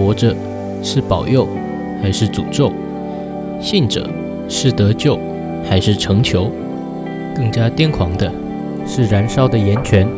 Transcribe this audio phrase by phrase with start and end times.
[0.00, 0.34] 活着
[0.82, 1.46] 是保佑
[2.02, 2.72] 还是诅咒？
[3.60, 4.08] 信者
[4.48, 5.18] 是得救
[5.68, 6.50] 还是成求？
[7.36, 8.32] 更加癫狂的
[8.86, 10.08] 是燃烧的岩泉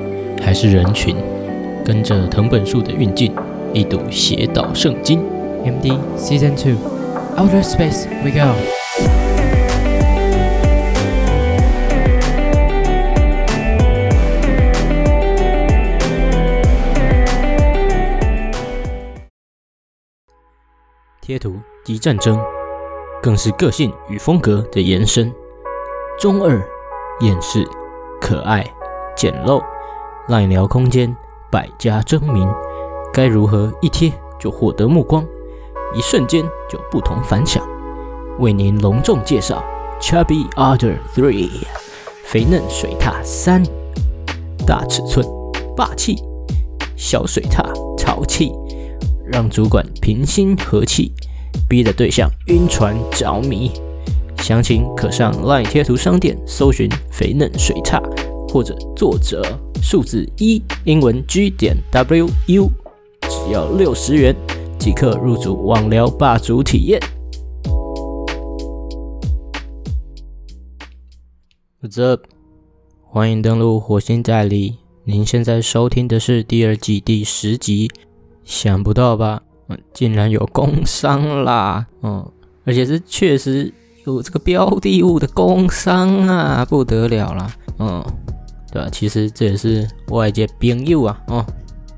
[0.41, 1.17] 还是人群？
[1.85, 3.33] 跟着藤本树的运镜，
[3.75, 5.19] 一睹邪道圣经。
[5.65, 6.77] MD Season Two
[7.37, 8.82] Outer Space We Go。
[21.33, 22.39] 贴图及战争，
[23.23, 25.33] 更是个性与风格的延伸。
[26.21, 26.63] 中二、
[27.21, 27.67] 厌世、
[28.21, 28.63] 可爱、
[29.17, 29.63] 简陋，
[30.29, 31.17] 赖聊空间
[31.51, 32.47] 百家争鸣，
[33.15, 35.25] 该如何一贴就获得目光？
[35.95, 37.67] 一瞬间就不同凡响。
[38.39, 39.65] 为您隆重介绍
[40.03, 41.49] Chubby Otter Three，
[42.25, 43.63] 肥嫩水獭三，
[44.67, 45.27] 大尺寸
[45.75, 46.23] 霸气，
[46.95, 48.53] 小水獭潮气。
[49.33, 51.11] 让主管平心和气，
[51.69, 53.71] 逼的对象晕船着迷。
[54.39, 58.03] 详情可上 LINE 贴图商店搜寻“肥嫩水差”
[58.49, 59.43] 或者作者
[59.83, 62.71] 数字一英文 G 点 W U，
[63.23, 64.37] 只要六十元
[64.79, 67.01] 即可入主网聊霸主体验。
[71.81, 72.25] What's up？
[73.01, 74.79] 欢迎登录火星代理。
[75.05, 77.91] 您现在收听的是第二季第十集。
[78.53, 79.41] 想不到吧？
[79.69, 81.87] 嗯，竟然有工商啦！
[82.03, 82.23] 嗯，
[82.67, 83.73] 而且是确实
[84.05, 87.51] 有这个标的物的工商啊，不得了啦！
[87.79, 88.05] 嗯，
[88.71, 88.91] 对吧？
[88.93, 91.47] 其实这也是外界朋友啊，哦，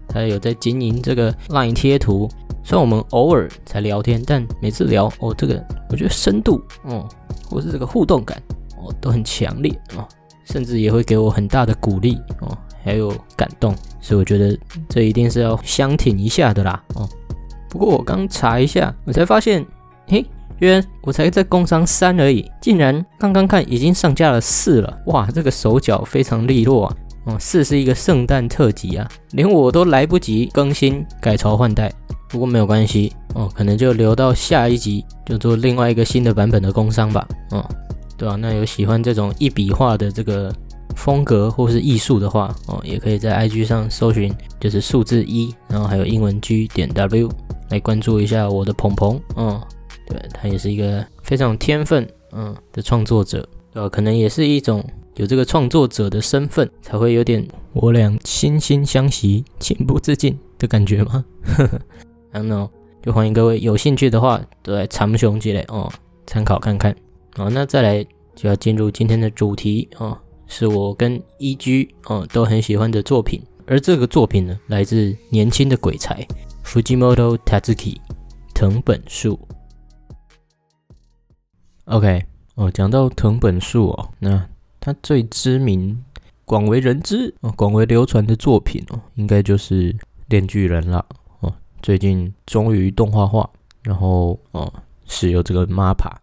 [0.07, 2.31] 他有在经营这个 LINE 贴图。
[2.63, 7.05] 虽然我们偶尔才聊天，但每次聊哦，这个我觉得深度哦，
[7.51, 8.41] 或是这个互动感
[8.79, 10.07] 哦，都很强烈哦，
[10.45, 12.57] 甚至也会给我很大的鼓励哦。
[12.85, 14.57] 还有感动，所以我觉得
[14.89, 16.83] 这一定是要相挺一下的啦。
[16.95, 17.09] 哦，
[17.71, 19.65] 不过我刚查一下，我才发现，
[20.07, 20.25] 嘿，
[20.59, 24.99] 原来我才在工商三而已，竟然刚刚看已经上架了四了。
[25.07, 26.97] 哇，这个手脚非常利落啊。
[27.25, 31.91] 哦，四是一个圣诞特辑啊，连我都来不及更新改朝换代。
[32.29, 37.27] 不过没有关系哦，可能就留到下一集就做另外一个新的版本的工商吧。
[37.51, 37.67] 哦，
[38.19, 38.37] 对吧？
[38.37, 40.55] 那有喜欢这种一笔画的这个。
[40.95, 47.29] 风格或是艺术的话，哦，也可以在 IG 上搜寻，就是数字一，然后还有英文 G 点 W
[47.71, 49.61] 来关注一下我的鹏鹏，嗯，
[50.07, 53.89] 对他也是一个非常天分，嗯的创作者，对吧？
[53.89, 54.85] 可能也是一种
[55.17, 61.25] 有这个创作者的身份，才会有点我俩惺惺相惜、情不自禁的感觉吗？
[61.45, 61.81] 呵 呵
[62.33, 62.69] ，I don't know，
[63.03, 65.91] 就欢迎各位有兴趣的话都来长雄积累哦，
[66.27, 66.95] 参考看看。
[67.37, 68.05] 好，那再来
[68.35, 70.17] 就要进入今天的主题哦。
[70.57, 71.93] 是我跟 E.G.
[72.05, 76.25] 哦都很喜欢的作品，而这个作品呢，来自年轻的鬼才
[76.65, 77.97] Fujimoto Tatsuki
[78.55, 79.37] 藤本树。
[81.87, 84.49] OK，哦，讲到藤本树哦，那
[84.79, 86.01] 他最知名、
[86.45, 89.93] 广为人知、哦广为流传的作品哦，应该就是
[90.29, 91.05] 《电锯人》了
[91.41, 91.53] 哦。
[91.83, 93.51] 最近终于动画化，
[93.83, 94.73] 然后哦
[95.07, 96.15] 是由这个 MAPA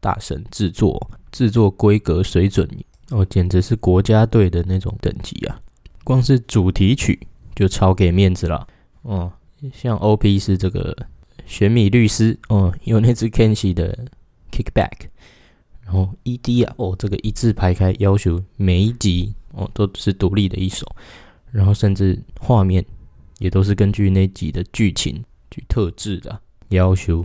[0.00, 2.66] 大神制作，制作规格水准。
[3.10, 5.60] 哦，简直是国家队的那种等级啊！
[6.02, 8.66] 光是主题曲就超给面子了。
[9.02, 9.32] 哦，
[9.72, 10.96] 像 OP 是这个
[11.46, 14.06] 玄米律师哦，有那只 Kenshi 的
[14.50, 15.06] Kickback，
[15.84, 20.84] 然后 ED 啊，哦，这个一字排开，要求每一集哦都是独立的一首，
[21.52, 22.84] 然后甚至画面
[23.38, 26.40] 也都是根据那集的剧情去特制的
[26.70, 27.24] 要求。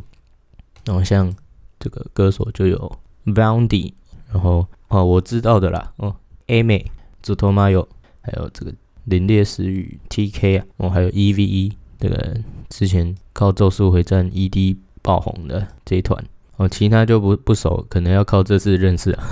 [0.86, 1.36] 然后像
[1.80, 3.94] 这个歌手就有 Boundy，
[4.32, 4.68] 然后。
[4.92, 5.92] 哦，我知道的啦。
[5.98, 6.16] 哦
[6.48, 6.86] ，A 美、
[7.22, 7.88] 紫托马有，
[8.22, 8.72] 还有这个
[9.08, 12.38] 凛冽时雨 TK 啊，哦，还有 EVE 这个
[12.70, 16.22] 之前靠咒术回战 ED 爆红的这一团。
[16.58, 19.24] 哦，其他就不不熟，可能要靠这次认识啊。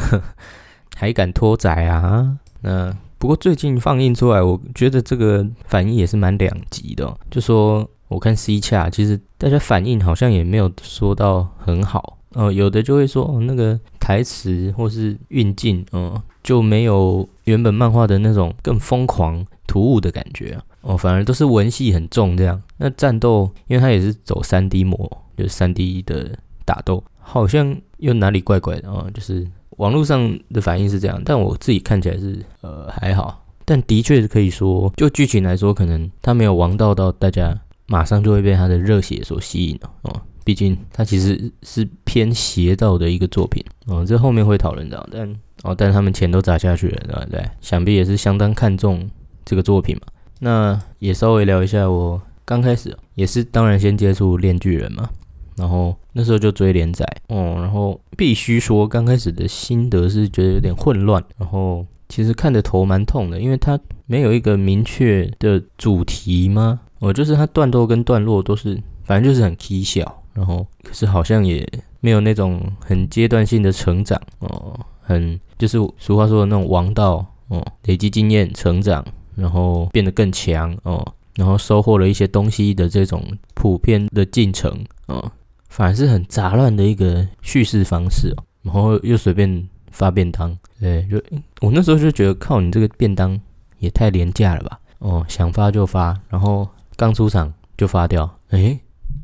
[0.95, 2.37] 还敢拖仔啊？
[2.61, 7.17] 那不过最近放映出来，我觉得这个反应也是蛮两极的。
[7.29, 12.17] 就说我看 C 恰，其实大家反应好像也没有说到很好。
[12.33, 13.79] 哦，有的就会说哦，那个
[14.09, 20.63] 台词或是运镜，嗯，就没有原本漫画的那种更疯狂突兀的感觉啊。
[20.81, 22.59] 哦，反而都是文戏很重这样。
[22.77, 24.97] 那战斗，因为它也是走三 D 模，
[25.37, 26.35] 就是三 D 的
[26.65, 29.05] 打斗，好像又哪里怪怪的啊。
[29.13, 29.47] 就是
[29.77, 33.45] 网络上的反应是这样，但我自己看起来是呃还好。
[33.63, 40.21] 但的确是可以说，就剧情来说，可能它没有王道到大家马上就会被它的热血所吸引了哦。
[40.49, 45.31] 毕竟它其实是偏邪道的一个作品哦，这后面会讨论到，但
[45.61, 47.49] 哦，但他们钱都砸下去了，对对？
[47.61, 49.07] 想必也是相当看重
[49.45, 50.07] 这个作品嘛。
[50.39, 55.07] 那也稍微聊一下我刚开始也是当然先接触《链锯人》嘛，
[55.55, 66.79] 然后那时候就追连载哦，然后必须说刚开始的心得是觉得有点混乱，然后其实看的头蛮痛的，因为它没有一个明确的主题吗？
[66.97, 71.67] 哦，就是它段落跟段落都是，反正就是很蹊跷，然后可是好像也
[71.99, 79.05] 没有那种很阶段性的成长哦，很就是俗话说的那种王道哦，累积经验成长，
[79.35, 81.05] 然后变得更强哦。
[81.35, 83.21] 然后收获了一些东西的这种
[83.53, 84.71] 普遍的进程
[85.07, 85.31] 啊，
[85.67, 88.43] 反而是很杂乱的一个叙事方式哦。
[88.61, 91.21] 然后又随便发便当，对，就
[91.61, 93.37] 我那时候就觉得靠你这个便当
[93.79, 94.79] 也太廉价了吧？
[94.99, 98.79] 哦，想发就发，然后刚出场就发掉，诶，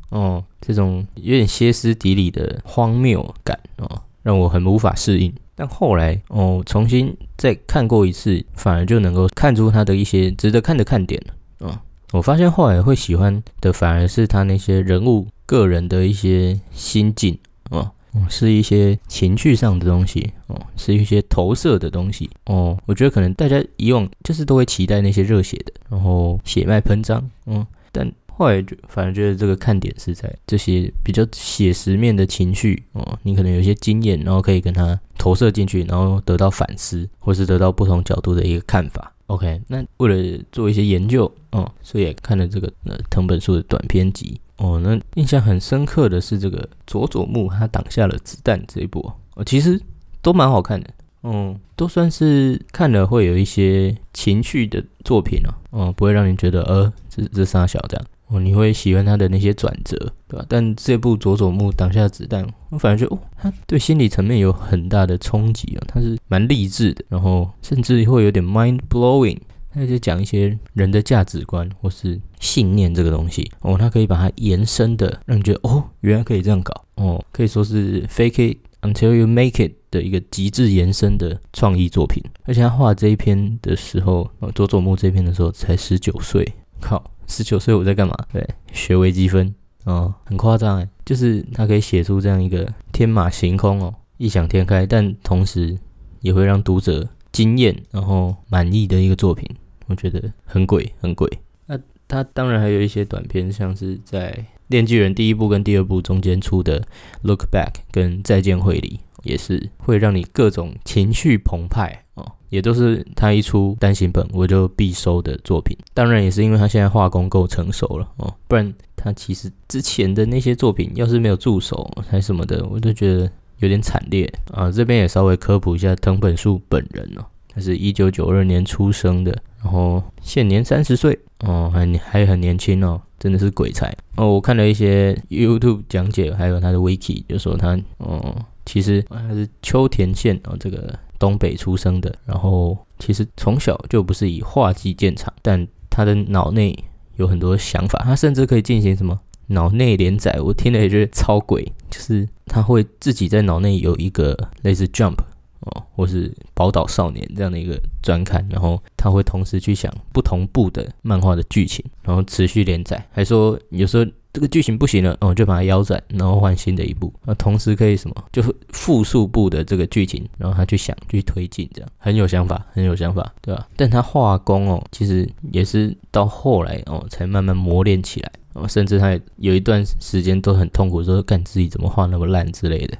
[0.08, 5.32] 哦，这种有点歇斯底里的荒谬感哦，让我很无法适应。
[5.54, 11.80] 但后来哦，重新再看过一次，反而就能够看出他的一些值得看的看点了啊。
[12.12, 17.38] 我发现后来会喜欢的反而是他那些人物个人的一些心境
[17.70, 17.90] 哦，
[18.28, 22.76] 是一些情绪上的东西哦，是一些投射的东西哦。
[22.86, 39.10] 我觉得可能大家以往就是都会期待那些热血的，然后血脉喷张，嗯，但后来就反而觉得这个看点是在这些比较写实面的情绪哦，你可能有些经验，然后可以跟他投射进去，然后得到反思，或是得到不同角度的一个看法。
[39.28, 49.80] OK，那为了做一些研究，哦，所以也看了这个呃藤本树的短篇集，哦，那印象很深刻的是这个佐佐木他挡下了子弹这一部，哦，其实
[50.20, 50.90] 都蛮好看的，
[51.22, 55.40] 嗯，都算是看了会有一些情绪的作品
[55.70, 58.06] 哦，哦，不会让你觉得呃这这仨小这样。
[58.28, 59.96] 哦，你会喜欢他的那些转折，
[60.26, 60.44] 对吧？
[60.48, 69.38] 但这部佐佐木挡下子弹，我反而觉得哦，他对心理层面有很大的冲击啊，他是蛮励志的，然后甚至会有点 mind blowing，
[69.72, 82.20] 他就讲一些人的价值观或是信念这个东西哦，他可以把它延伸的，让你觉得哦，原来可以这样搞哦，可以说是 fake it until you make it 的一个极致延伸的创意作品。
[82.42, 86.44] 而且他画这一篇的时候，佐佐木这篇的时候才十九岁，
[86.80, 87.12] 靠！
[87.26, 88.14] 十九岁我在干嘛？
[88.32, 95.78] 对，学微积分哦，很夸张哎，就是他可以写出这样一个天马行空哦，异想天开，但同时
[96.20, 99.48] 也会让读者惊艳然后满意的一个作品，
[99.86, 101.30] 我觉得很鬼很鬼。
[101.66, 101.78] 那
[102.08, 104.32] 他当然还有一些短片，像是在
[104.68, 106.80] 《炼巨人》第一部跟第二部中间出的
[107.22, 112.05] 《Look Back》跟《再见会里》，也是会让你各种情绪澎湃。
[112.48, 124.70] 也都是他一出单行本我就必收的作品，当然也是因为他现在画工够成熟了哦，不然他其实之前的那些作品要是没有助手还什么的，我都觉得有点惨烈啊。
[124.70, 134.32] 这边也稍微科普一下藤本树本人哦，他是一九九二年出生的，然后现年三十岁哦，还还很年轻哦，真的是鬼才哦。
[134.32, 140.96] 我看了一些 YouTube 讲解，还有他的 Wiki，就说他哦，其实他是秋田县哦这个。
[141.18, 146.76] 东北出生的，然后其实从小就不是以画技见长，但他的脑内
[147.16, 149.18] 有很多想法，他甚至可以进行什么
[149.48, 155.16] 脑内连载，我听了也觉得超鬼，就是他会自己在脑内有一个类似 Jump
[155.60, 164.04] 哦，或是宝岛少年这样的一个专刊，然后他会同时去想不同步的漫画的剧情，然后持续连载，还说有时候。
[164.36, 167.10] 这个剧情不行了，哦，就把它腰斩，然后换新的一部。
[167.24, 168.14] 那同时可以什么？
[168.30, 173.66] 就是复数部的这个剧情，然后他去想去推进，这样很有想法，很有想法，对吧？
[173.76, 182.98] 但他画工哦，其实也是到后来哦，才慢慢磨练起来哦，甚至他有一段时间都很痛苦，说干自己怎么画那么烂之类的。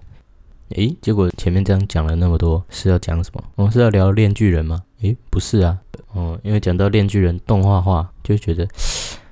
[0.71, 3.45] 诶，结果前面这样讲了那么多，是要讲什么？
[3.57, 4.83] 我们是要聊《炼巨人》吗？
[5.03, 5.77] 诶，不是啊，
[6.15, 8.67] 哦，因为讲到《炼巨人》动画化，就觉得，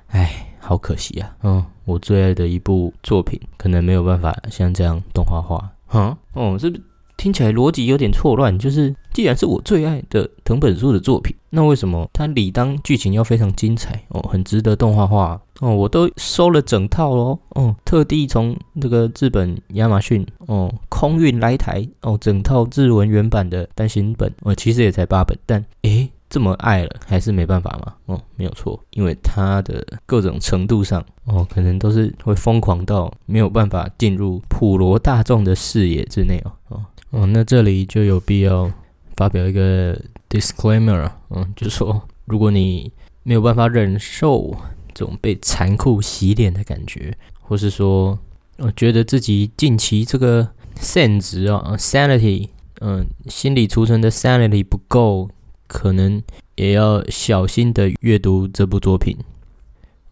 [0.09, 0.51] 唉。
[0.65, 6.83] 好可惜啊，嗯，我最爱的一部作品，可能没有办法像这样动画化，哈，哦，是不是
[7.17, 8.57] 听起来逻辑有点错乱？
[8.57, 15.73] 就是既然是我最爱的藤本树的作品，那为什么它理当剧情要非常精彩哦，很值得动画化哦？
[15.73, 26.09] 我都收了整套喽，哦，特地从这个日本亚马逊哦空运来台哦，整套日文原版的单行本，哦，其实也才八本，但诶。
[26.27, 27.93] 这么爱了，还是没办法吗？
[28.07, 36.51] 哦，没有错，因为他的各种程度上，哦，可能都是会疯狂到没有办法进入普罗大众的视野之内哦。
[36.69, 38.69] 哦，哦，那这里就有必要
[39.15, 39.95] 发表一个
[40.29, 42.91] disclaimer，嗯，就说如果你
[43.23, 44.53] 没有办法忍受
[44.93, 48.17] 这种被残酷洗脸的感觉，或是说，
[48.57, 52.49] 我觉得自己近期这个 sen 值啊，sanity，
[52.81, 55.29] 嗯，心理储存的 sanity 不够。
[55.67, 56.21] 可能
[56.55, 59.17] 也要小心的阅读这部作品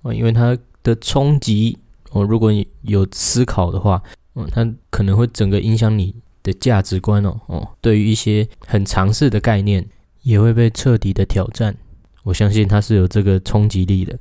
[0.01, 1.77] 哦，因为它的冲击
[2.11, 4.01] 哦，如果你有思考的话，
[4.35, 9.85] 嗯，它可能会整个影响你的价值观哦哦，对于一些很常识的概念
[10.23, 11.75] 也会被彻底的挑战。
[12.23, 14.17] 我相信它是有这个冲击力的。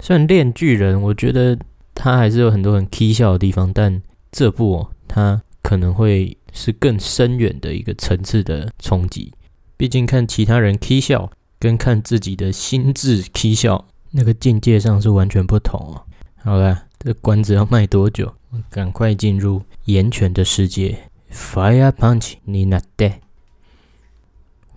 [0.00, 1.58] 虽然《炼巨人》，我觉得
[1.94, 4.00] 它还是有很多很蹊跷的地方，但
[4.32, 9.32] 这部哦，它可能会是更深远的一个层次的冲击。
[9.80, 16.04] 毕竟看其他人蹊跷，跟看自己的心智蹊跷，那个境界上是完全不同哦。
[16.42, 18.30] 好了，这关子要卖多久？
[18.68, 20.98] 赶快进入岩泉的世界。
[21.32, 23.22] Fire Punch，你那得。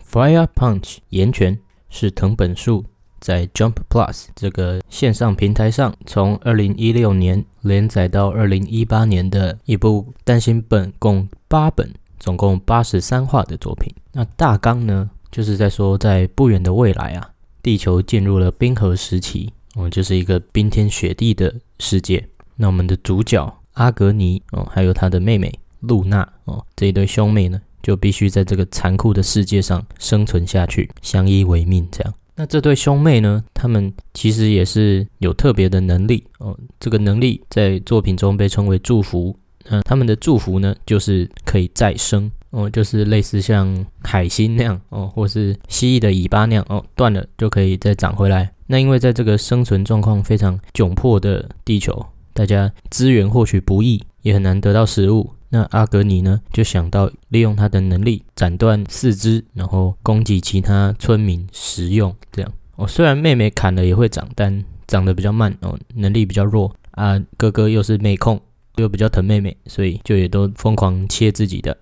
[0.10, 2.86] Fire Punch，岩泉是藤本树。
[3.20, 13.94] 在 Jump Plus 这个线上平台上，从二零一六年连载到二零一八年的一部单行本，共八本，总共八十三话的作品。
[14.14, 17.30] 那大纲呢，就是在说，在不远的未来啊，
[17.62, 22.26] 地球进入了冰河时期，哦，就是一个冰天雪地的世界。
[22.56, 32.14] 那我们的主角阿格尼哦，还有他的妹妹露娜哦，这一对兄妹呢，就必须在这个残酷的世界上生存下去，相依为命，这样。
[32.36, 33.44] 那这对兄妹呢？
[33.54, 36.58] 他们其实也是有特别的能力哦。
[36.80, 39.38] 这个能力在作品中被称为祝福。
[39.70, 48.52] 嗯，他们的祝福呢，就是可以再生哦，就是类似像海星那样哦，或是蜥蜴的尾巴那样哦，断了就可以再长回来。
[48.68, 55.32] 那因为在这个生存状况非常窘迫的地球，大家资源获取不易，也很难得到食物。
[55.50, 62.16] 那阿格尼呢，就想到利用他的能力斩断四肢，然后供给其他村民食用。
[62.32, 67.22] 这样哦，虽然妹妹砍了也会长，但长得比较慢哦，能力比较弱啊。
[67.38, 68.42] 哥哥又是妹控，
[68.76, 71.78] 又比较疼妹妹，所以就也都疯狂切自己的。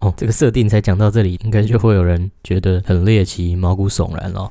[0.00, 4.50] 哦，这个设定才讲到这里，应该就会有人觉得很猎奇、毛骨悚然了。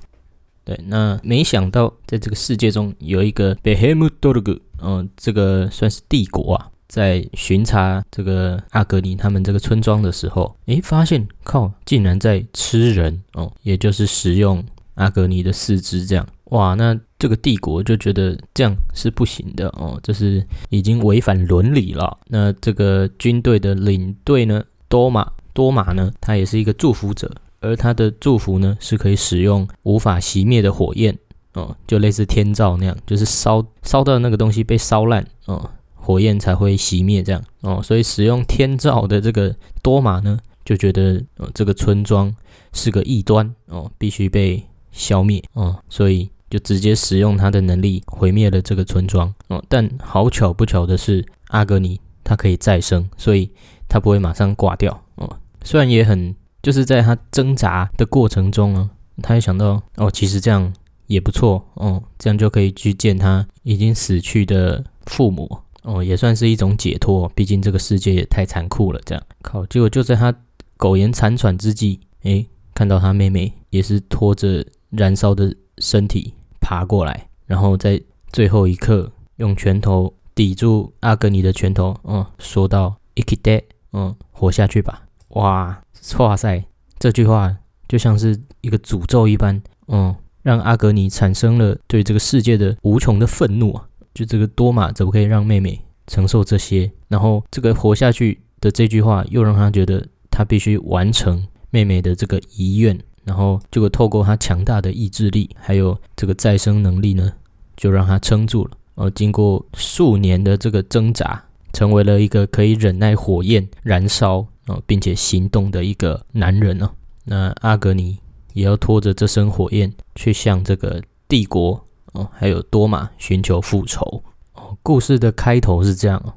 [0.63, 6.69] 对，那没想到在这个世界中有一个 Behemoth，嗯，这个算是帝国啊。
[6.87, 14.63] 在巡查这个阿格尼他们这个村庄的时候，诶，发现靠，竟然在吃人哦，也就是食用
[14.95, 22.17] 阿格尼的四肢，这样哇，那这个帝国就觉得这样是不行的哦，这是已经违反伦理了。
[22.27, 31.15] 那这个军队的领队呢，多马多马呢，他也是一个祝福者，而他的祝福呢，是可以使用无法熄灭的火焰
[31.53, 35.69] 哦，就类似天照那样，就是烧烧到那个东西被烧烂哦。
[36.01, 42.33] 火焰才会熄灭，这样哦，所以使用天照的这个多玛呢，就觉得呃这个村庄
[42.73, 49.63] 是个异端哦，必须被消灭哦，所以就直接使用他的能力毁灭了这个村庄哦。
[49.67, 53.49] 但好巧不巧的是，阿格尼他可以再生，所以
[53.87, 55.37] 他不会马上挂掉哦。
[55.63, 58.89] 虽然也很就是在他挣扎的过程中呢，
[59.21, 60.73] 他也想到哦，其实这样
[61.07, 65.59] 也不错哦，这样就可以去见他已经死去的父母。
[65.83, 68.99] 哦，也算是一种解脱，毕竟这个世界也太残酷了。
[69.05, 70.31] 这样，靠，结果就在他
[70.75, 78.01] 苟延残喘之际，诶，看到他妹妹也是拖着燃烧的身体爬过来，然后在
[78.31, 83.63] 最后一刻用拳头抵住阿格尼的拳头，嗯，说道 i k i d e
[83.93, 85.81] 嗯，活下去吧。”哇，
[86.17, 86.63] 哇塞，
[86.97, 87.55] 这句话
[87.87, 93.87] 就像是一个诅咒一般，嗯，让阿格尼产生了对这个世界的无穷的愤怒啊。
[94.13, 96.91] 就这个多玛怎么可以让妹妹承受这些？
[97.07, 102.99] 然后这个活下去的这句话又让他觉得他必须完成妹妹的这个遗愿。
[103.29, 107.31] 然后结果透过他强大的意志力，还有这个再生能力呢，
[107.77, 108.71] 就让他撑住了。
[108.95, 111.39] 而经过数年的这个挣扎，
[111.71, 116.89] 成为了一个可以忍耐火焰燃烧啊，并且行动的一个男人呢。
[117.25, 118.17] 那阿格尼
[118.53, 121.79] 也要拖着这身火焰去向这个帝国。
[122.13, 124.23] 哦，还有多玛寻求复仇
[124.55, 124.75] 哦。
[124.81, 126.33] 故事的开头是这样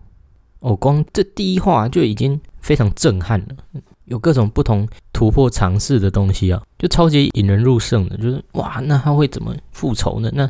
[0.61, 3.57] 哦，光这第一话就已经非常震撼了，
[4.07, 8.17] 有各种不同突破尝试的东西啊，就超级引人入胜的。
[8.17, 10.31] 就是哇，那他会怎么复仇呢？
[10.35, 10.49] 那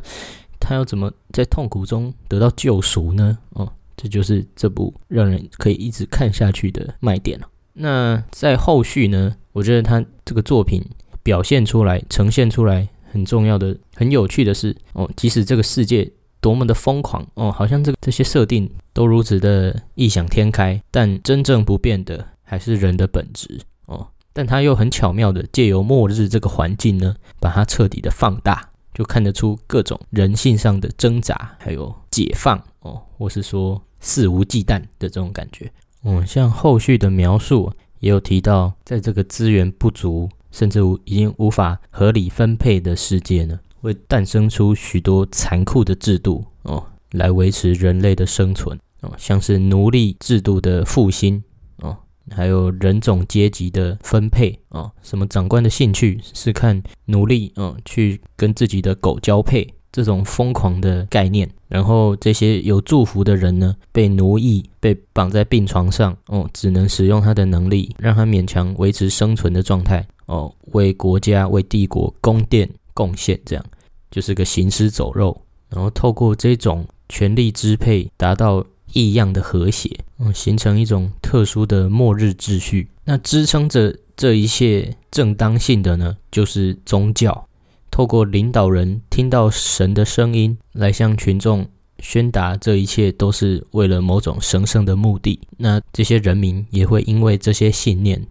[0.60, 3.38] 他要怎么在痛苦中得到救赎呢？
[3.50, 7.48] 哦，这就是这部让人可以一直看下去的卖点了。
[7.74, 10.82] 那在后续呢，我觉得他这个作品
[11.22, 12.88] 表现出来、呈现出来。
[13.12, 24.06] 很重要的、很有趣的是哦，即使这个世界多么的疯狂哦，好像这个这些设定都如此的异想天开，但真正不变的还是人的本质哦。
[24.34, 35.72] 但他又很巧妙的借由末日这个环境呢，把它彻底的放大，就看得出各种人性上的挣扎，还有解放哦，或是说肆无忌惮的这种感觉。
[36.04, 40.28] 嗯，像后续的描述也有提到，在这个资源不足。
[40.52, 51.42] 甚至已经无法合理分配的世界呢，会诞生出许多残酷的制度哦，来维持人类的生存哦，像是奴隶制度的复兴
[51.78, 51.96] 哦，
[52.34, 73.64] 还有人种阶级的分配哦，什么长官的兴趣是看奴隶哦去跟自己的狗交配这种疯狂的概念，然后这些有祝福的人呢，被奴役，被绑在病床上哦，只能使用他的能力，让他勉强维持生存的状态哦，为国家为帝国供电贡献，这样
[74.10, 75.38] 就是个行尸走肉。
[75.68, 78.62] 然后透过这种权力支配，达到
[78.92, 82.88] 异样的和谐，嗯，形成一种特殊的末日秩序。
[83.04, 87.48] 那支撑着这一切正当性的呢，就是宗教。
[87.90, 91.66] 透过领导人听到神的声音，来向群众
[91.98, 95.38] 宣达这一切都是为了某种神圣的目的。
[95.58, 98.26] 那这些人民也会因为这些信念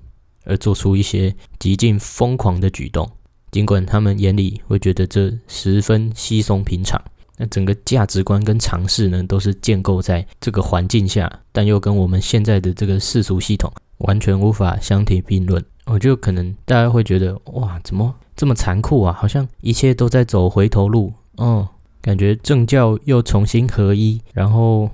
[0.45, 3.07] 而做出一些极尽疯狂的举动，
[3.51, 6.99] 尽管他们眼里会觉得这十分稀松平常。
[7.41, 15.65] 那整个价值观跟尝试呢，都是建构在这个环境下，但又跟我们现在的这个世俗系统完全无法相提并论。
[15.85, 19.11] 我就可能大家会觉得，哇，怎么这么残酷啊？
[19.11, 21.11] 好像一切都在走回头路。
[21.37, 21.67] 哦，
[21.99, 24.87] 感觉政教又重新合一，然后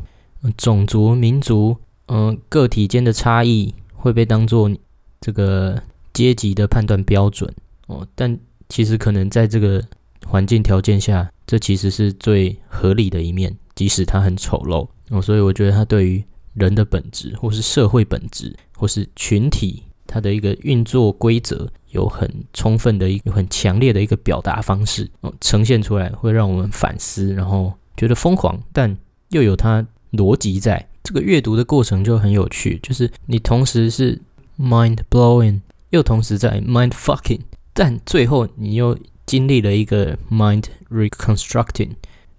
[0.55, 1.75] 种族、民族，
[2.07, 4.71] 嗯，个体间的差异会被当做
[5.19, 7.53] 这个阶级的判断标准。
[7.87, 8.39] 哦，但
[8.69, 9.83] 其实可能在这个
[10.25, 11.29] 环境条件下。
[11.45, 15.21] 这其实是最合理的一面，即使它很丑陋哦。
[15.21, 16.21] 所以我觉得它对于
[16.53, 28.97] 人的本质，或是社会本质，或是群体它的一个运作规则，有很充分的一个很强烈的一个表达方式哦，呈现出来会让我们反思，然后觉得疯狂，但
[29.29, 30.85] 又有它逻辑在。
[31.01, 34.21] 这个阅读的过程就很有趣，就是你同时是
[34.59, 37.39] mind blowing，又同时在 mind fucking，
[37.71, 38.99] 但最后你又。
[39.27, 41.91] 经历了一个 mind reconstructing，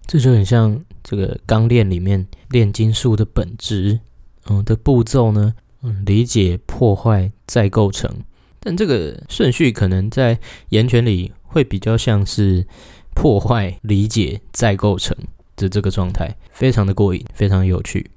[0.06, 4.00] 这就很像这个钢炼里面炼金术的本质，
[4.46, 8.10] 嗯的步骤呢，嗯，理解、破坏、再构成。
[8.58, 12.66] 但这个顺序可能在岩泉里会比较像是
[13.14, 15.14] 破坏、理解、再构成
[15.56, 18.10] 的这个状态，非常的过瘾，非常有趣。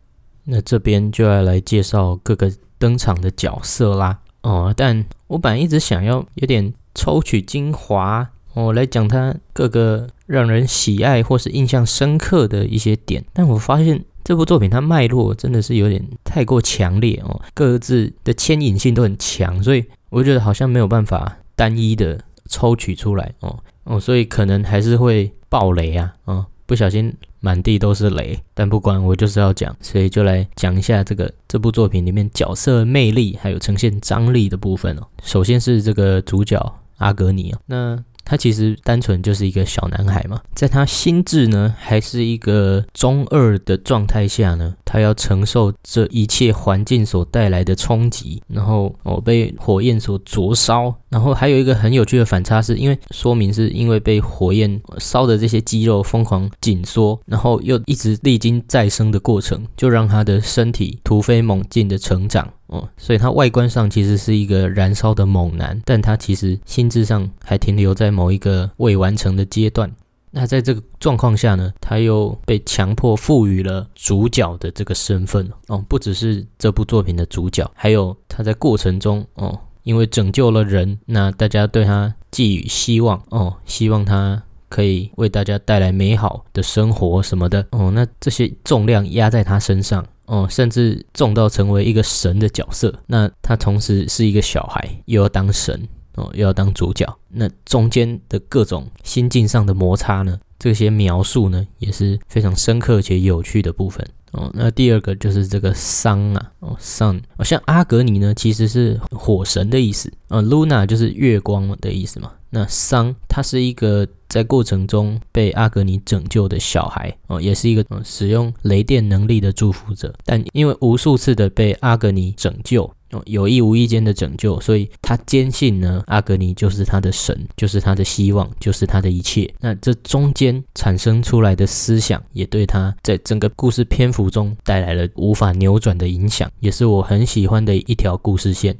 [0.45, 8.31] 那这边就要来介绍各个登场的角色啦，哦，但我本来一直想要有点抽取精华。
[8.53, 35.07] 我来讲它各个让人喜爱或是印象深刻的一些点，但我发现这部作品它脉络真的是有点太过强烈哦，各自的牵引性都很强，所以我觉得好像没有办法单一的抽取出来哦哦，所以可能还是会爆雷啊啊，不小心满地都是雷，但不管我就是要讲，所以就来讲一下这个这部作品里面角色魅力还有呈现张力的部分哦。
[35.23, 38.03] 首先是这个主角阿格尼啊，那。
[38.31, 62.47] 他其实单纯就是一个小男孩嘛，在他心智呢还是一个中二的状态下呢，他要承受这一切环境所带来的冲击，然后哦被火焰所灼烧，然后还有一个很有趣的反差，是因为说明是因为被火焰烧的这些肌肉疯狂紧缩，然后又一直历经再生的过程，就让他的身体突飞猛进的成长。
[62.71, 69.91] 哦，所以他外观上其实是一个燃烧的猛男，但他其实心智上还停留在某一个未完成的阶段。
[70.33, 75.51] 那在这个状况下呢，他又被强迫赋予了主角的这个身份。
[75.67, 83.21] 哦，不只是这部作品的主角，还有他在过程中，哦，因为拯救了人，那大家对他寄予希望。
[83.31, 87.67] 哦，希望他可以为大家带来美好的生活什么的。
[87.71, 90.05] 哦，那这些重量压在他身上。
[90.31, 92.97] 哦，甚至重到成为一个神的角色。
[93.07, 97.05] 那他同时是一个小孩，又要当神哦，又要当主角。
[97.27, 100.39] 那中间的各种心境上的摩擦呢？
[100.57, 104.49] 这些描述呢，也是非常深刻且有趣的部分哦。
[104.53, 112.31] 那第二个就是这个桑啊，哦，sun，哦，像阿格尼呢，其实是火神的意思呃，luna 就是月光的意思嘛。
[112.51, 114.07] 那桑他是一个。
[114.31, 122.89] 在过程中被阿格尼拯救的小孩哦，也是一个使用雷电能力的祝福者，但因为无数次的被阿格尼拯救，
[123.25, 129.53] 有意无意间的拯救，所以他坚信呢，阿格尼就是他的神，就是他的希望，就是他的一切。
[129.59, 138.77] 那这中间产生出来的思想，也对他在整个故事篇幅中带来了无法扭转的影响，也是我很喜欢的一条故事线。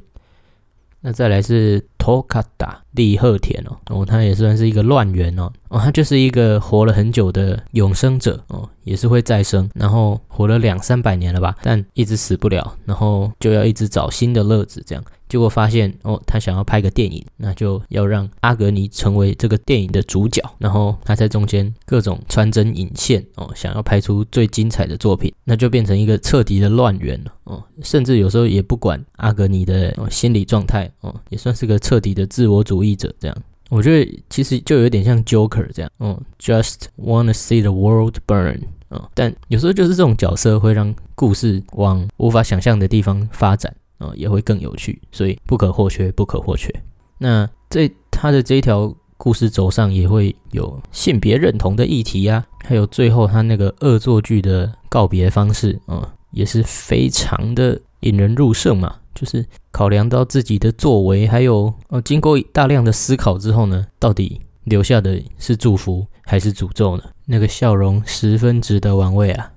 [1.02, 1.84] 那再来是。
[1.98, 33.34] 托卡达利赫田哦，哦，他也算是一个乱源哦，哦，他就是一个活了很久的永生者哦，也是会再生，然后活了两三百年了吧，但一直死不了，然后就要一直找新的乐子，这样结果发现哦，他想要拍个电影，那就要让阿格尼成为这个电影的主角，然后他在中间各种穿针引线哦，想要拍出最精彩的作品，那就变成一个彻底的乱源了哦，甚至有时候也不管阿格尼的心理状态哦，也算是个彻底的自我主义者这样。
[33.70, 46.70] 我觉得其实就有点像 Joker 这样，哦，just wanna see the world burn，哦，但有时候就是这种角色会让故事往无法想象的地方发展，哦，也会更有趣，所以不可或缺，不可或缺。
[47.18, 58.96] 那这他的这一条故事轴上也会有性别认同的议题啊，还有最后他那个恶作剧的告别方式，哦，也是非常的引人入胜嘛。
[59.14, 67.04] 就是考量到自己的作为，还有呃，经过大量的思考之后呢，到底留下的是祝福还是诅咒呢？
[67.26, 69.52] 那个笑容十分值得玩味啊。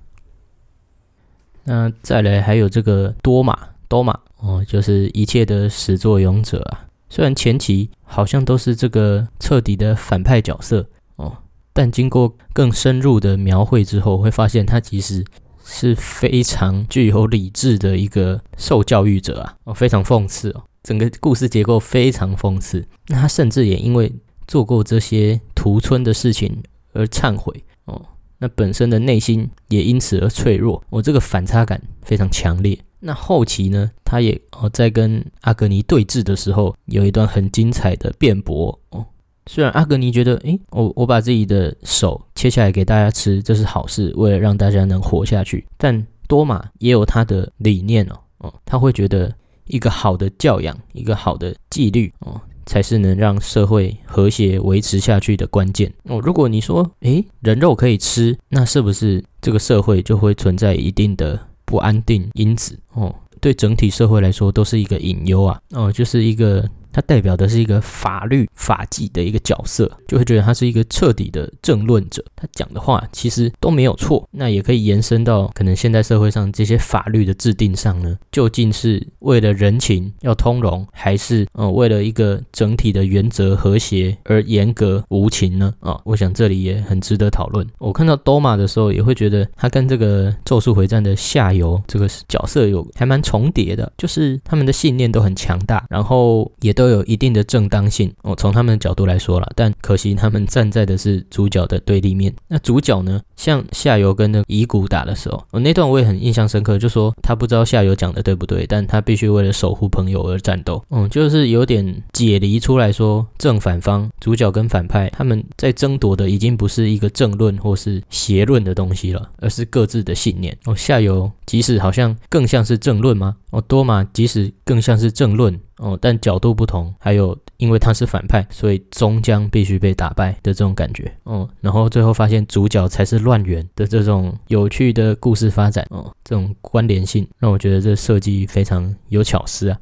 [1.64, 6.86] 那再来还有这个多玛多玛哦，就是一切的始作俑者啊。
[7.08, 11.36] 虽然前期好像都是这个彻底的反派角色哦，
[11.72, 15.24] 但经过更深入的描绘之后，会发现他其实。
[15.68, 22.86] 是非常具有理智的一个受教育者啊，哦，非常讽刺哦，整个故事结构非常讽刺。
[23.08, 24.14] 那他甚至也因为
[24.46, 27.52] 做过这些屠村的事情而忏悔
[27.86, 28.00] 哦，
[28.38, 30.80] 那本身的内心也因此而脆弱。
[30.88, 32.78] 我这个反差感非常强烈。
[33.06, 39.06] 那后期呢，他也哦在跟阿格尼对峙的时候，有一段很精彩的辩驳哦。
[39.46, 45.64] 虽然阿格尼觉得，诶，我我把自己的手切下来给大家吃，这是好事，为了让大家能活下去。
[45.76, 49.32] 但多玛也有他的理念哦，哦，他会觉得
[49.66, 56.20] 一个好的教养，一个好的纪律哦，才是能让社会和谐维持下去的关键哦。
[56.20, 63.14] 如果你说，诶，人肉可以吃，那是不是这个社会就会存在一定的不安定因子哦？
[63.38, 66.66] 对整体社会来说都是一个隐忧啊，哦，就是一个。
[66.96, 72.24] 它代表的是一个法律法纪的一个角色，就会觉得他是一个彻底的政论者。
[72.34, 85.74] 他讲的话其实都没有错，那也可以延伸到可能现代社会上这些法律的制定上呢，究竟是为了人情要通融，还是呃为了一个整体的原则和谐而严格无情呢？
[85.80, 87.66] 啊，我想这里也很值得讨论。
[87.76, 96.85] 我看到多玛的时候，也会觉得他跟这个《咒术回战》的下游这个角色有还蛮重叠的，就是他们的信念都很强大，然后也都。
[96.86, 102.32] 都有一定的正当性哦，从他们的角度来说了，但可惜他们站在的是主角的对立面。
[102.46, 110.80] 那主角呢，像夏油跟那乙骨打的时候，我那段我也很印象深刻，就说他不知道夏油讲的对不对，但他必须为了守护朋友而战斗。
[110.90, 120.56] 嗯，就是有点解离出来说，正反方主角跟反派他们在争夺的已经不是一个正论或是邪论的东西了，而是各自的信念。
[120.66, 123.34] 哦，夏油即使好像更像是正论吗？
[123.50, 125.58] 哦，多玛即使更像是正论。
[125.78, 131.14] 哦，但角度不同，还有因为他是反派，所以终将必须被打败的这种感觉。
[131.24, 135.86] 哦，然后最后发现主角才是乱源的这种有趣的故事发展。
[135.90, 139.78] 哦，这种关联性让我觉得这设计非常有巧思啊。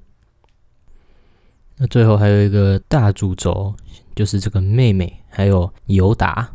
[1.77, 3.72] 那最后还有一个大主轴，
[4.16, 6.50] 就是这个妹妹还有尤达。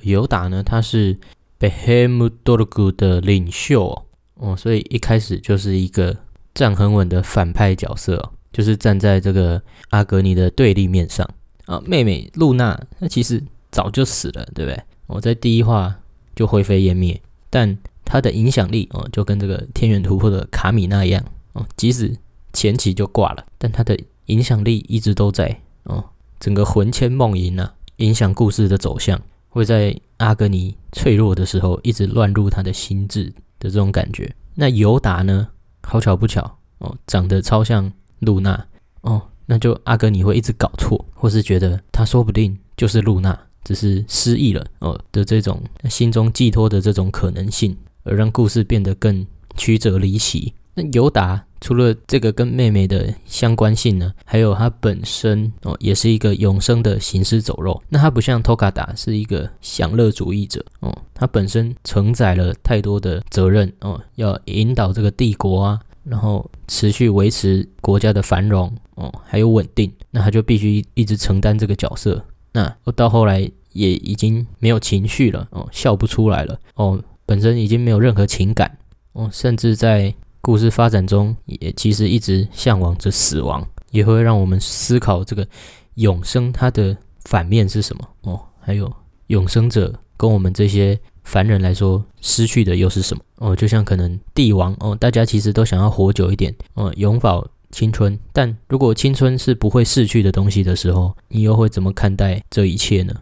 [0.00, 1.18] 尤达呢，他是
[1.58, 4.04] 贝黑姆多鲁古的领袖哦，
[4.38, 6.16] 哦所以一开始就是一个
[6.54, 8.32] 站很稳的反派角色。
[8.50, 11.28] 就是站在这个阿格尼的对立面上
[11.66, 14.82] 啊，妹妹露娜，那其实早就死了，对不对？
[15.06, 15.94] 我在第一话
[16.34, 17.20] 就灰飞烟灭，
[17.50, 21.22] 但她的影响力哦，就跟这个天元突破的卡米娜一样
[21.52, 22.16] 哦，即使
[22.54, 23.96] 前期就挂了，但她的
[24.26, 26.02] 影响力一直都在哦，
[26.40, 29.20] 整个魂牵梦萦啊，影响故事的走向，
[29.50, 34.34] 会在阿格尼脆弱的时候一直乱入他的心智的这种感觉。
[34.54, 35.48] 那尤达呢？
[35.82, 37.92] 好巧不巧哦，长得超像。
[38.20, 38.66] 露娜
[39.02, 49.24] 哦，那就阿哥你会一直搞错，或是觉得他说不定就是露娜，只是失忆了哦的这种心中寄托的这种可能性，而让故事变得更
[49.56, 50.52] 曲折离奇。
[50.78, 57.82] 那尤达除了这个跟妹妹的相关性呢，还有他本身哦也是一个永生的行尸走肉。
[57.88, 65.80] 那他不像托卡达是一个享乐主义者哦，他本身承载了太多的责任哦，要引导这个帝国啊。
[66.04, 72.24] 然后持续维持国家的繁荣哦，还有稳定，那他就必须一直承担这个角色。
[72.52, 73.40] 那到后来
[73.72, 78.78] 也已经没有情绪了哦，笑不出来了哦，本身已经没有任何情感
[79.12, 85.46] 哦，甚至在故事发展中也其实一直向往着死亡，也会让我们思考这个
[85.94, 88.92] 永生它的反面是什么哦，还有
[89.28, 90.98] 永生者跟我们这些。
[91.24, 93.22] 凡人来说，失去的又是什么？
[93.36, 98.18] 哦，就像可能帝王哦，大家其实都想要活久一点哦，永葆青春。
[98.32, 103.12] 但如果青春是不会逝去的东西的时候，你又会怎么看待这一切呢？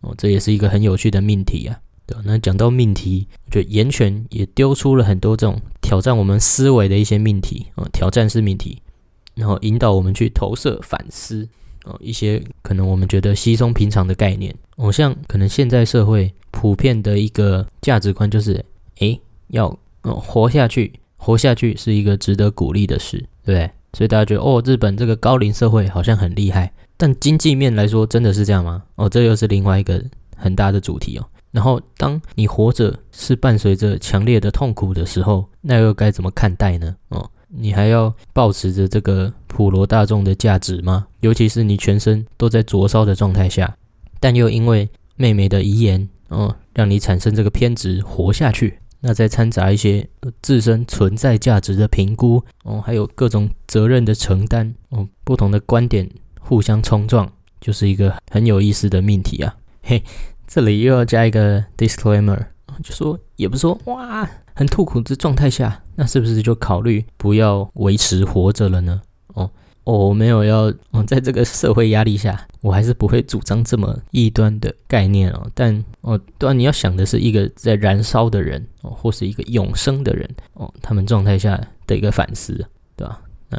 [0.00, 1.78] 哦，这也是一个很有趣的命题啊。
[2.04, 5.60] 对，那讲到命题，就岩泉也丢出了很多这种
[5.92, 8.80] 挑战我们思维的一些命题啊，挑战式命题，
[9.34, 11.46] 然后引导我们去投射反思
[11.84, 14.54] 哦，一些可能我们觉得稀松平常的概念。
[14.76, 18.64] 哦，像可能现在社会普遍的一个价值观就是，
[19.00, 19.66] 诶，要
[20.00, 23.70] 哦活下去，活下去是一个值得鼓励的事，对不对？
[23.92, 28.82] 所以大家觉得，哦，日本这个高龄社会好像很厉害，但经济面来说，真的是这样吗？
[28.94, 30.02] 哦，这又是另外一个
[30.38, 31.28] 很大的主题哦。
[31.52, 36.96] 然后，当你活着是伴随着强烈的痛苦的时候，那又该怎么看待呢？
[37.10, 41.06] 哦，你还要保持着这个普罗大众的价值吗？
[41.20, 43.76] 尤其是你全身都在灼烧的状态下，
[44.18, 50.08] 但又因为妹妹的遗言，哦，让你产生这个偏执活下去，那再掺杂一些
[50.40, 56.08] 自身存在价值的评估，哦，还有各种责任的承担，哦，不同的观点
[56.40, 60.02] 互相冲撞，就是一个很有意思的命题啊，嘿。
[60.54, 62.38] 这里又要加一个 disclaimer，
[62.82, 69.00] 就说也不是说哇很痛苦的状态下，那是不是就考虑不要维持活着了呢？
[69.28, 69.50] 哦，
[69.84, 75.50] 我没有要哦，在这个社会压力下，我还是不会主张这么异端的概念哦。
[75.54, 82.52] 但哦，对啊，你要想的是一个在燃烧的人哦，或是一个永生的人哦，他们状态下的一个反思，
[82.94, 83.22] 对吧？
[83.48, 83.58] 那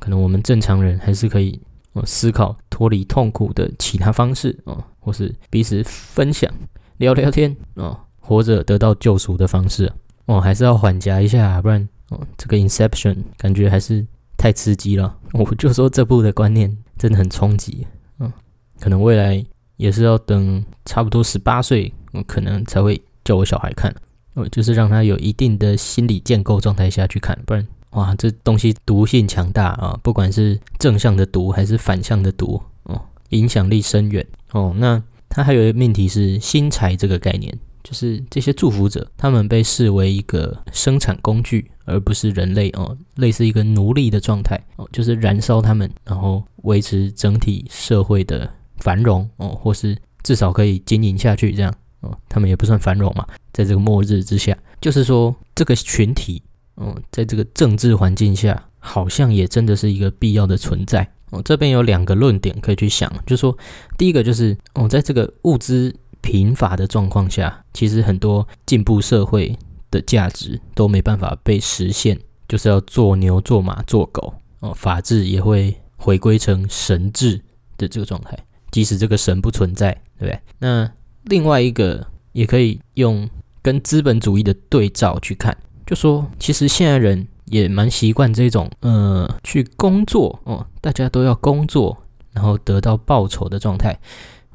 [0.00, 1.60] 可能我们正常人还是可以。
[1.92, 6.50] 哦，思考脱离痛苦的其他方式哦，或是彼此分享、
[6.96, 9.92] 聊聊天哦，活着得到救赎的方式
[10.26, 15.18] 哦，还是要缓夹一下，不然哦，这个 Inception 感觉还是太刺激了。
[15.32, 17.86] 我就说这部的观念真的很冲击，
[18.18, 18.32] 嗯，
[18.80, 19.44] 可能未来
[19.76, 23.94] 也是要等差不多十八岁，我可能才会叫我小孩看，
[24.34, 27.66] 哦，就是让他有一定的心理建构状态下去看，不然。
[27.92, 29.98] 哇，这东西毒性强大啊！
[30.02, 33.00] 不管是正向的毒还是反向的毒哦，
[33.30, 34.72] 影响力深远哦。
[34.76, 52.16] 那它还有一个命题是新财这个概念，就是这些祝福者，他们被视为一个生产工具，而不是人类哦，类似一个奴隶的状态哦，就是燃烧他们，然后维持整体社会的繁荣哦，或是至少可以经营下去这样哦。
[52.30, 56.42] 他们也不算繁荣嘛，在这个末日之下，就是说这个群体。
[56.74, 61.08] 哦，在这个政治环境下，好像也真的是一个必要的存在。
[61.30, 63.56] 哦，这边有两个论点可以去想，就是说，
[63.96, 69.56] 第一个就是哦，在这个物资贫乏的状况下，其实很多进步社会
[69.90, 77.40] 的价值都没办法被实现，就是要做牛做马做狗哦，法治也会回归成神治
[77.78, 78.38] 的这个状态，
[78.70, 80.40] 即使这个神不存在，对不对？
[80.58, 80.92] 那
[81.24, 83.26] 另外一个也可以用
[83.62, 85.56] 跟资本主义的对照去看。
[85.92, 91.94] 就说，其实现在人也蛮习惯这种，呃，去工作哦，大家都要工作，
[92.32, 93.94] 然后得到报酬的状态，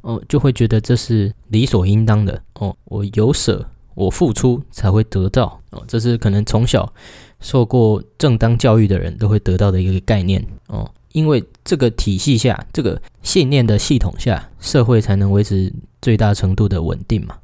[0.01, 2.75] 哦，就会觉得这是理所应当的哦。
[2.85, 6.91] 我有舍，我付出才会得到哦，这是可能从小
[7.39, 10.89] 受过正当教育的人都会得到的一个概念哦。
[11.11, 15.71] 因为这个体系下，这个信念的系统下，社会才能维持
[16.01, 17.35] 最大程度的稳定嘛，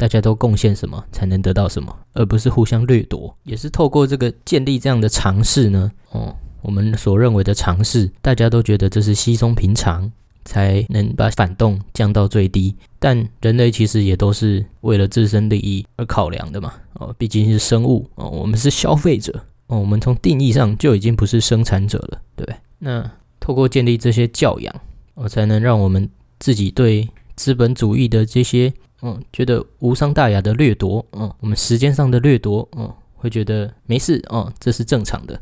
[0.00, 3.36] 大家都贡献什么才能得到什么，而不是互相掠夺。
[3.44, 10.10] 也是透过这个建立这样的尝试呢，哦，我们所认为的尝试，大家都觉得这是稀松平常，
[10.46, 12.74] 才能把反动降到最低。
[12.98, 22.56] 但人类其实也都是为了自身利益而考量的嘛，哦，毕竟是生物哦，我们是消费者哦，我们从定义上就已经不是生产者了，对不对？
[22.78, 24.74] 那透过建立这些教养，
[25.12, 26.08] 我才能让我们
[26.38, 28.72] 自己对资本主义的这些。
[29.02, 35.40] 嗯，觉得无伤大雅的掠夺，嗯，我们时间上的掠夺，嗯，会觉得没事，哦，这是正常的。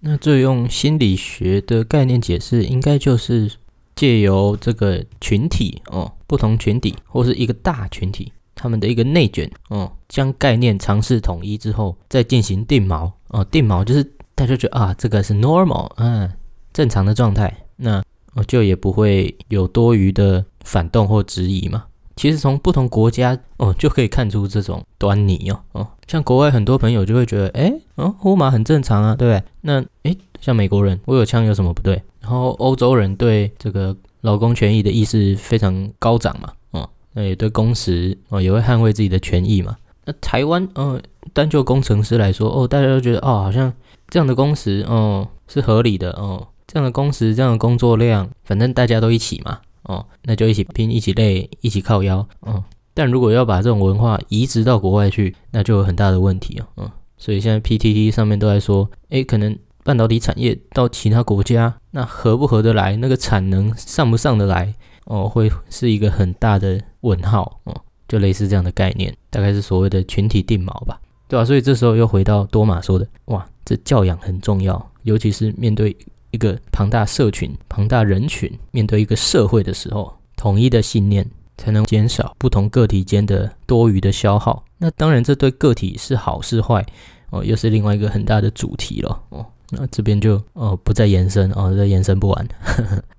[0.00, 3.50] 那这用心理学的概念解释，应该就是
[3.96, 14.04] 借由这个群体，哦，不同群体或是一个大群体，他们的一个内卷，哦，将概念尝试统一之后，再进行定锚，哦，定锚就是
[14.34, 16.30] 大家觉得啊，这个是 normal，嗯，
[16.72, 18.02] 正常的状态，那
[18.34, 21.84] 我就也不会有多余的反动或质疑嘛。
[22.16, 29.42] 其实从不同国家哦，就可以看出这种端倪哦哦，像国外很多朋友就会觉得，哎，哦，呼马很正常啊，对不对？
[29.62, 32.00] 那哎，像美国人，我有枪有什么不对？
[32.20, 39.76] 然后欧洲人对这个劳工权益的意识非常高涨嘛，哦，那也对工时哦也会捍卫自己的权益嘛。
[40.04, 43.72] 那台湾，嗯，单就工程师来说，哦，大家都觉得，哦，好像
[44.08, 49.60] 这样的工时，哦，是合理的，哦，这样的工时，这样的工作量，反正大家都一起嘛。
[49.84, 52.26] 哦，那就一起拼，一起累，一起靠腰。
[52.46, 56.66] 嗯，但如果要把这种文化移植到国外去，那就有很大的问题哦。
[56.76, 62.96] 嗯，所以现在 PTT 上面都在说，诶，可能半导体产业到其他国家，那合不合得来？
[62.96, 64.74] 那个产能上不上得来？
[65.04, 71.44] 哦，会是一个很大的问号哦，就类似这样的概念，大概是所谓的群体定锚吧，对吧？
[71.44, 75.94] 所以这时候又回到多玛说的，哇，这教养很重要，尤其是面对
[76.34, 81.24] 一个庞大社群、庞大人群，面对一个社会的时候，统一的信念
[81.56, 84.64] 才能减少不同个体间的多余的消耗。
[84.78, 86.84] 那当然，这对个体是好是坏
[87.30, 89.46] 哦，又是另外一个很大的主题了哦。
[89.70, 92.48] 那这边就哦不再延伸哦，再延伸不完。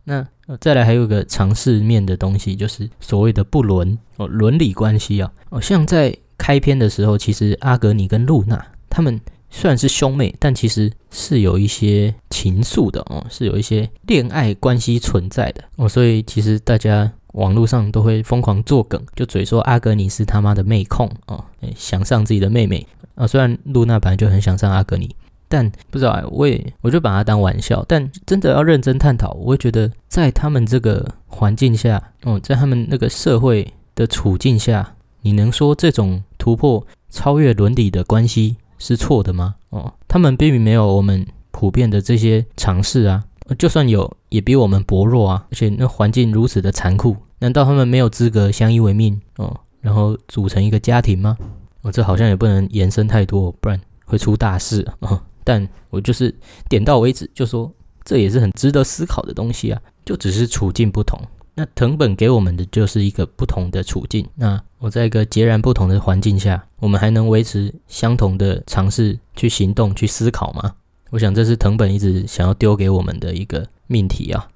[0.04, 0.26] 那
[0.60, 9.20] 再来还有一个尝试面的东西，就是所谓的不伦哦伦理关系啊哦，像在开篇的时候，其实阿格尼跟露娜他们
[9.56, 21.42] 虽然是兄妹，但其实是有一些情愫的哦，是有一些恋爱关系存在的哦，所以其实大家网络上都会疯狂作梗，就嘴说阿格尼是他妈的妹控哦，
[21.74, 25.16] 想上自己的妹妹啊，虽然露娜本来就很想上阿格尼。
[25.48, 27.86] 但不知道，我也我就把它当玩笑。
[27.88, 39.56] 但真的要认真探讨，我会觉得在他们这个环境下，哦，在他们那个社会的处境下，你能说这种突破超越伦理的关系是错的吗？
[39.70, 43.24] 哦，他们并没有我们普遍的这些尝试啊，
[43.58, 45.46] 就算有，也比我们薄弱啊。
[45.52, 51.38] 而且那环境如此的残酷，难道他们没有资格相依为命哦，然后组成一个家庭吗？
[51.82, 55.22] 哦，这好像也不能延伸太多，不然会出大事啊。
[55.44, 56.34] 但我就是
[56.68, 57.72] 点到为止，就说
[58.04, 61.20] 这也是很值得思考的东西啊，就只是处境不同。
[61.56, 64.28] 那藤本给我们的就是一个不同的处境。
[64.36, 70.76] 那我在一个截然不同的环境下，我们还能维持相同的尝试去行动、去思考吗？
[71.10, 74.50] 我想这是藤本一直想要丢给我们的一个命题啊。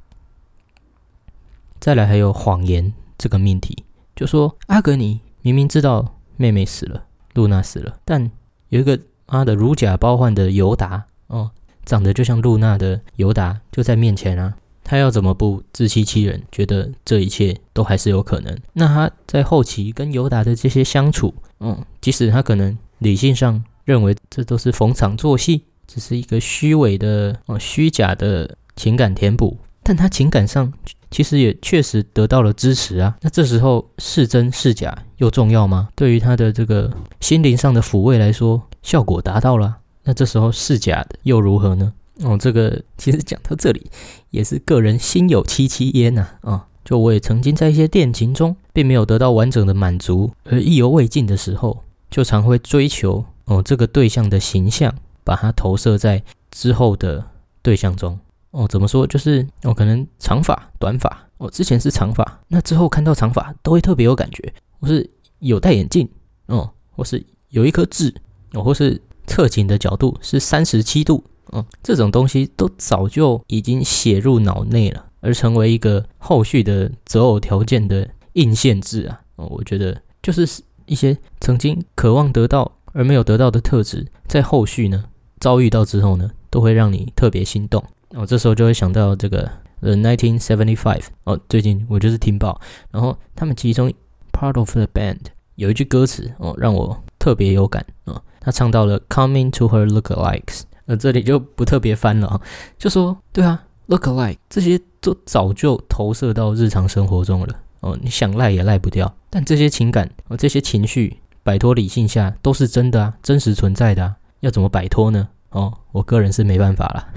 [1.79, 3.83] 再来还有谎言这个命题，
[4.15, 8.29] 就说阿格尼明明知道妹妹死了，露娜死了，但
[8.69, 8.99] 有一个。
[9.31, 11.51] 妈的，如假包换的尤达哦，
[11.85, 14.55] 长得就像露娜的尤达就在面前啊，
[14.89, 18.57] 他要怎么不自欺欺人，觉得这一切都还是有可能？
[18.73, 30.73] 那他在后期跟尤达的这些相处，嗯，即使他可能理性上认为这都是逢场作戏，只是一个虚伪的哦虚假的情感填补，但他情感上
[31.11, 33.15] 其实也确实得到了支持啊。
[33.21, 35.89] 那这时候是真是假又重要吗？
[35.93, 38.59] 对于他的这个心灵上的抚慰来说？
[38.81, 41.93] 效果达到了，那这时候是假的又如何呢？
[42.23, 43.89] 哦，这个其实讲到这里
[44.29, 46.67] 也是个人心有戚戚焉呐啊！
[46.83, 57.25] 就我也曾经在一些恋情中，并没有得到完整的满足而意犹未尽的时候，就常会追求哦这个对象的形象，把它投射在之后的
[57.61, 58.19] 对象中。
[58.51, 59.05] 哦，怎么说？
[59.05, 64.53] 就是哦，可能长发、短发，哦，之前是长发，那之后看到长发都会特别有感觉。
[64.79, 66.09] 我是有戴眼镜，
[66.47, 68.13] 哦，或是有一颗痣。
[68.53, 79.21] 哦，或是侧颈的角度是三十七度，嗯，这种东西都早就已经写入脑内了，而成为一个后续的择偶条件的硬限制啊。
[79.35, 85.05] 我觉得就是一些曾经渴望得到而没有得到的特质，在后续呢
[85.39, 87.83] 遭遇到之后呢，都会让你特别心动。
[88.11, 89.49] 哦，这时候就会想到这个
[89.81, 91.01] The 1975。
[91.23, 92.59] 哦，最近我就是听报，
[92.91, 93.93] 然后他们其中
[94.31, 95.19] Part of the band
[95.55, 98.21] 有一句歌词哦，让我特别有感啊。
[98.41, 102.41] 他唱到了 "Coming to her lookalikes"，呃，这里就不特别翻了啊，
[102.79, 109.15] 就说对啊，lookalike 这些都早就投射到日常生活中了哦，你想赖也赖不掉。
[109.29, 115.29] 但这些情感哦，这些情绪摆脱理性下都是真的啊，真实存在的啊，要怎么摆脱呢？
[115.51, 117.07] 哦，我个人是没办法了。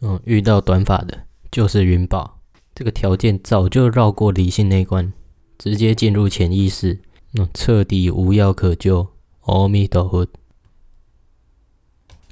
[0.00, 1.16] 嗯， 遇到短发的
[1.52, 2.40] 就是云宝，
[2.74, 5.12] 这个条件早就绕过理性那关，
[5.56, 9.06] 直接进入潜意识，那彻底无药可救。
[9.42, 10.26] 阿弥陀佛。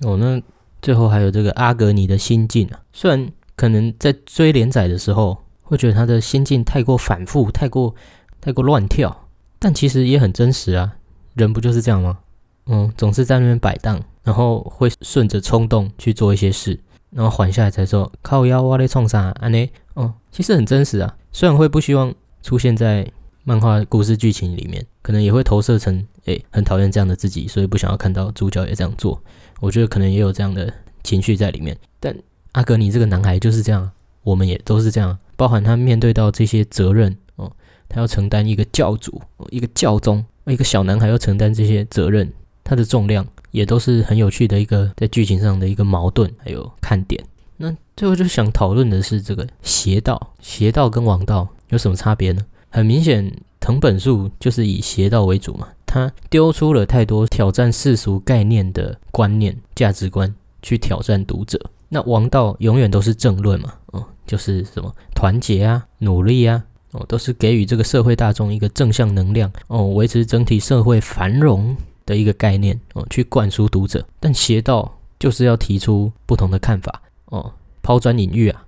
[0.02, 0.40] 哦，那
[0.80, 7.94] 最后还有这个阿格尼的心境啊，虽然可能在追连载的时候会觉得他的心境太过反复、太过
[8.40, 9.26] 太过乱跳，
[9.58, 10.94] 但其实也很真实啊。
[11.34, 12.18] 人不就是这样吗？
[12.66, 16.78] 嗯，总是在那边摆荡，然后会顺着冲动去做一些事，
[17.10, 19.70] 然后缓下来才说靠腰挖的冲啥安呢？
[19.94, 21.16] 哦，其实很真实啊。
[21.32, 23.10] 虽然会不希望出现在
[23.42, 26.06] 漫画故事剧情里面，可能也会投射成。
[26.26, 29.18] 诶，很讨厌这样的自己，所以不想要看到主角也这样做。
[29.60, 31.76] 我觉得可能也有这样的情绪在里面。
[32.00, 32.14] 但
[32.52, 33.90] 阿格尼这个男孩就是这样，
[34.22, 35.18] 我们也都是这样。
[35.36, 37.52] 包含他面对到这些责任哦，
[37.88, 42.32] 他要承担一个教主、一个教宗，一个小男孩要承担这些责任，
[42.64, 47.24] 他的重量也都是很有趣的一个在剧情上的一个矛盾还有看点。
[47.56, 52.44] 那最后就想讨论的是这个邪道，邪道跟王道有什么差别呢？
[52.70, 55.68] 很明显，藤本树就是以邪道为主嘛。
[55.88, 60.32] 他丢出了太多挑战世俗概念的观念、价值观
[60.62, 61.58] 去挑战读者。
[61.88, 66.62] 那王道永远都是正论嘛，哦，就是什么团结啊、努力啊，
[66.92, 71.74] 哦，都是给予这个社会大众一个正向能量，哦，维持整体社会繁荣
[72.04, 74.06] 的一个概念，哦，去灌输读者。
[74.20, 77.50] 但邪道就是要提出不同的看法，哦，
[77.82, 78.66] 抛砖引玉啊，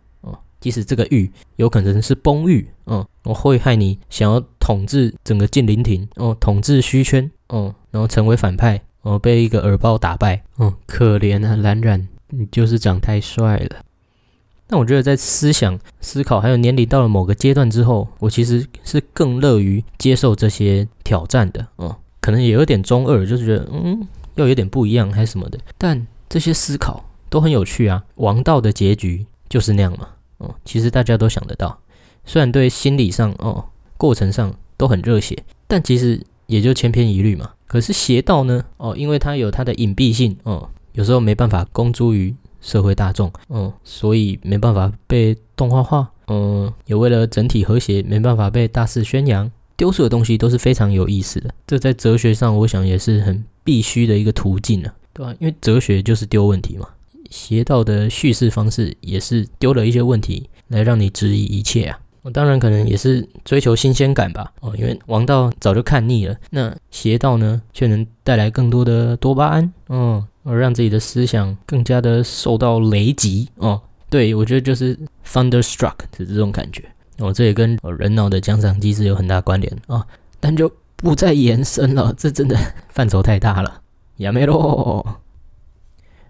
[0.61, 12.07] 即使这个玉有可能是崩玉，嗯，我会害你想要统治整个禁灵亭，哦，统治虚圈，哦，然后成为反派，哦，被一个耳包打败，嗯，可怜啊，蓝染。
[12.33, 13.85] 你就是长太帅了。
[14.69, 21.67] 但我觉得在思想、思考还有年龄到了某个阶段之后，我其实是更乐于接受这些挑战的。
[21.75, 24.07] 哦，可能也有点中二，就是觉得嗯，
[24.37, 25.59] 要有点不一样还是什么的。
[25.77, 28.05] 但这些思考都很有趣啊。
[28.15, 30.07] 王道的结局就是那样嘛。
[30.41, 31.79] 哦，其实大家都想得到。
[32.27, 33.65] 虽然对心理上哦，
[33.97, 37.51] 过程上都很热血，但其实也就千篇一律嘛。
[37.67, 38.65] 可是邪道呢？
[38.77, 40.69] 哦，因为它有它的隐蔽性哦。
[40.93, 49.51] 有时候没办法公诸于社会大众，嗯，所以没办法被动画化，嗯，也为了整体和谐，没办法被大肆宣扬。
[49.77, 55.35] 丢失的东西都是非常有意思的，这在哲学上，我想也是很必须的一个途径了，对吧？
[55.41, 56.87] 因为哲学就是丢问题嘛，
[57.31, 61.99] 邪道的叙事方式也是丢了一些问题来让你质疑一切啊。
[62.23, 70.27] 我当然可能也是追求新鲜感吧，哦，因为王道早就看腻了，那邪道呢，却能带来更多的多巴胺，嗯。
[70.43, 73.79] 而让自己的思想更加的受到雷击哦，
[74.09, 76.83] 对我觉得就是 thunderstruck 的这种感觉
[77.19, 80.05] 哦，这也跟人脑的奖赏机制有很大关联啊，
[80.41, 82.57] 但就不再延伸了，这真的
[82.89, 83.83] 范畴太大了，
[84.17, 85.05] 亚没喽。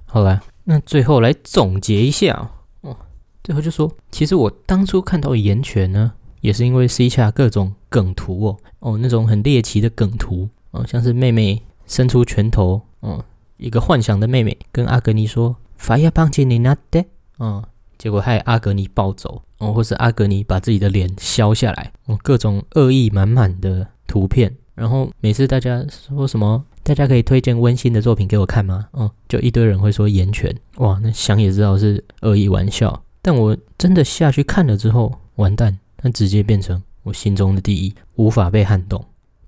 [0.07, 2.51] 好了，那最后来总结一下
[2.83, 2.97] 哦，
[3.43, 13.23] 最后就说，其实我当初看到岩泉呢，也是因为 C 下各种梗图哦，哦那种很猎奇的梗图哦，像是妹妹伸出拳头，嗯。
[13.63, 17.05] 一个幻想的妹妹跟阿格尼说：“Fire punch in the day。”
[17.39, 17.63] 嗯，
[17.99, 24.57] 结果害阿格尼暴走哦，或是阿格尼把自己的脸削下来哦，各种恶意满满的图片。
[24.75, 28.89] 然后每次大家说什么，大家可以推荐温馨的作品给我看吗？
[28.93, 30.51] 哦，就一堆人会说《岩泉》
[30.85, 33.03] 哇，那想也知道是恶意玩笑。
[33.23, 38.99] 但我真的下去看了之后，完蛋，它直接变成我心中的第一，无法被撼动，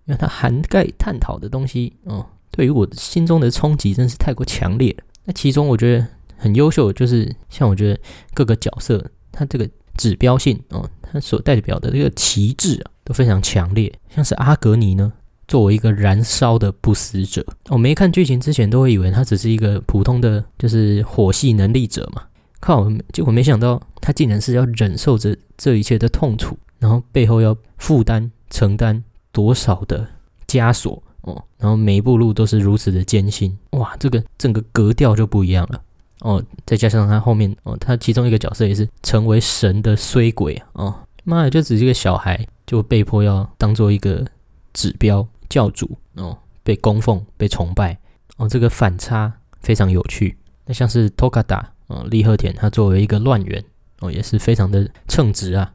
[0.05, 2.27] 因为它涵盖探讨的东西哦。
[2.51, 4.95] 对于我心中的冲击真是太过强烈。
[5.25, 6.07] 那其中我觉得
[6.37, 7.99] 很优秀，就是像我觉得
[8.35, 9.03] 各个角色，
[9.33, 13.91] 他这个指标性哦，他所代表的这个旗帜啊，都非常强烈。
[14.11, 15.11] 像是阿格尼呢，
[15.49, 22.23] 作为一个燃烧的不死者，我没看剧情之前都会以为他只是一个普通的，就是火系能力者嘛。
[22.61, 30.07] 靠，结果没想到他竟然是要忍受着这一切的痛楚，然后背后要负担承担多少的
[30.47, 31.03] 枷锁。
[31.23, 35.81] 哦，然后每一步路都是如此的艰辛，哇，这个整个格调就不一样了。
[36.19, 44.27] 哦，再加上他后面哦，他其中一个角色也是成为神的衰鬼啊，哦，妈的，就只是一个小孩，就被迫要当做一个
[44.73, 47.99] 指标教主哦，被供奉、被崇拜
[48.37, 50.37] 哦，这个反差非常有趣。
[50.67, 53.65] 那像是托卡达哦，利赫田他作为一个乱源
[54.01, 55.75] 哦，也是非常的称职啊。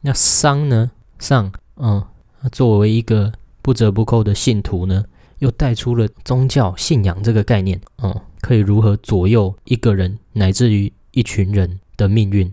[0.00, 2.04] 那桑呢，上，嗯，
[2.40, 3.32] 他作为一个。
[3.64, 5.06] 不折不扣的信徒呢，
[5.38, 12.52] 又带出了宗教信仰这个概念，哦，可以如何左右一个人乃至于一群人的命运？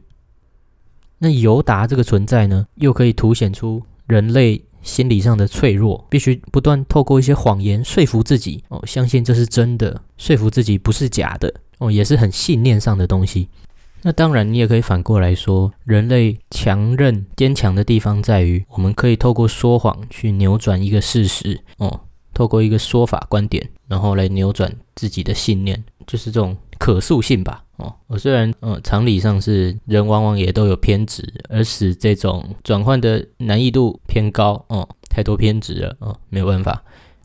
[1.18, 13.48] 那尤达这个存在呢，又可以凸显出人类心理上的脆弱，必须不断透过一些谎言说服自己，哦，相信这是真的，说服自己不是假的，哦，也是很信念上的东西。
[14.04, 22.02] 那当然，你也可以反过来说，人类强韧坚强的地方在于，我们可以透过说谎去扭转一个事实，哦，
[22.34, 36.84] 透过一个说法观点，然后来扭转自己的信念，就是这种可塑性吧，哦，我虽然，嗯，常理上是人往往也都有偏执，而使这种转换的难易度偏高，哦，太多偏执了，哦，没有办法。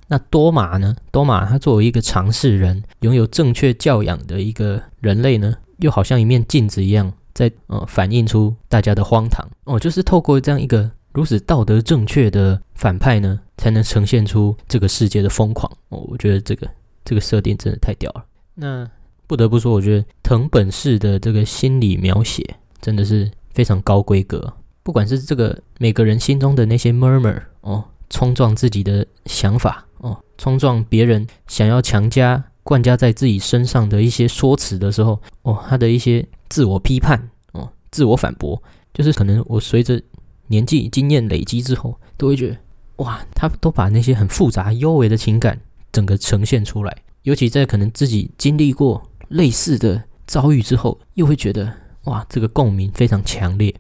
[0.09, 0.95] 那多玛呢？
[1.11, 5.55] 多玛他作为一个尝试人，拥有正确教养的一个人类呢？
[5.79, 15.99] 又好像一面镜子一样，在呃反映出大家的荒唐哦，就是透过这样一个如此道德正确的反派呢，才能呈现出这个世界的疯狂哦。
[16.09, 16.69] 我觉得这个
[17.05, 18.25] 这个设定真的太屌了。
[18.55, 18.89] 那
[19.27, 22.45] 不得不说，我觉得藤本氏的这个心理描写
[22.81, 24.53] 真的是非常高规格。
[24.83, 32.45] 不管是这个每个人心中的那些 murmur 哦，冲撞自己的想法哦，冲撞别人想要强加。
[32.63, 38.61] 灌加在自己身上的一些说辞的时候，哦，他的一些自我批判，哦，自我反驳，
[38.93, 40.03] 就是可能我随着
[40.49, 42.57] 年纪经验累积之后，都会觉得，
[42.97, 45.61] 哇，他都把那些很复杂、幽微的情感
[45.93, 46.93] 整个呈现出来。
[47.23, 51.73] 尤其在可能自己经历过类似的遭遇之后，又会觉得
[52.05, 53.75] 哇，这个共鸣非常强烈。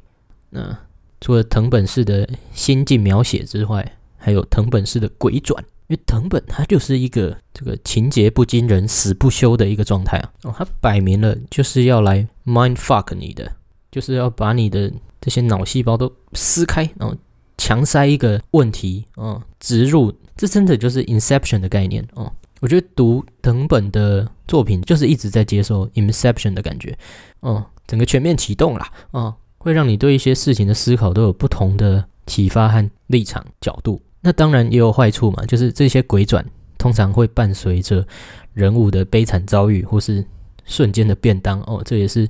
[0.50, 0.78] 那
[1.20, 13.52] 除了藤本式的心境描写之外，还有藤本式的鬼转，因为藤本他就是一个这个情节不惊人死不休的一个状态啊，哦，他摆明了就是要来 mind fuck 你的，
[13.90, 17.16] 就是要把你的这些脑细胞都撕开，然后
[17.56, 22.32] 强塞一个问题，哦，植入，这真的就是 inception 的概念哦。
[22.66, 26.98] 我觉得读藤本的作品就是一直在接受 inception 的感觉，
[27.38, 34.02] 哦，整个全面启动啦，哦，会让你对一些事情的思考都有不同的启发和立场角度。
[34.20, 36.44] 那当然也有坏处嘛，就是这些鬼转
[36.76, 38.04] 通常会伴随着
[38.52, 40.26] 人物的悲惨遭遇或是
[40.64, 42.28] 瞬间的便当哦，这也是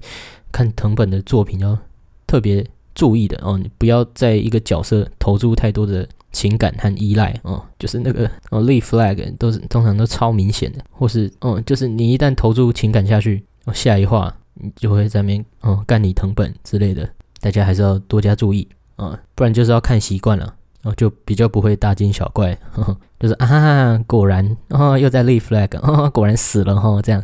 [0.53, 1.79] 看藤本的作品要
[2.27, 2.63] 特别
[2.95, 6.07] 注意的哦，你不要在一个角色投注太多的
[6.37, 17.09] 情感和依赖哦，就是那个哦立 flag 都是通常都超明显的，或是哦，就是你一旦投注情感下去，哦下一话你就会在面哦干你藤本之类的，
[17.41, 20.55] 大家还是要多加注意啊，不然就是要看习惯了。
[20.83, 27.21] 哦，就比较不会大惊小怪，呵呵就是啊，果然哦，又在立 flag，哦，果然死了哈，这样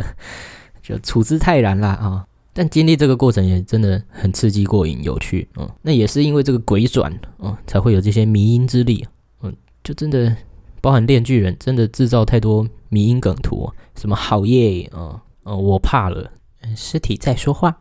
[0.82, 2.26] 就处之泰然啦啊。
[2.54, 5.70] 但经历这个过程也真的很刺激过瘾、有趣哦。
[5.82, 9.06] 那也是因为这个鬼转哦，才会有这些迷因之力。
[9.42, 10.34] 嗯，就真的
[10.80, 16.30] 包含炼巨人，真的制造太多迷因梗图，什么好耶啊，哦，我怕了，
[16.74, 17.76] 尸体在说话，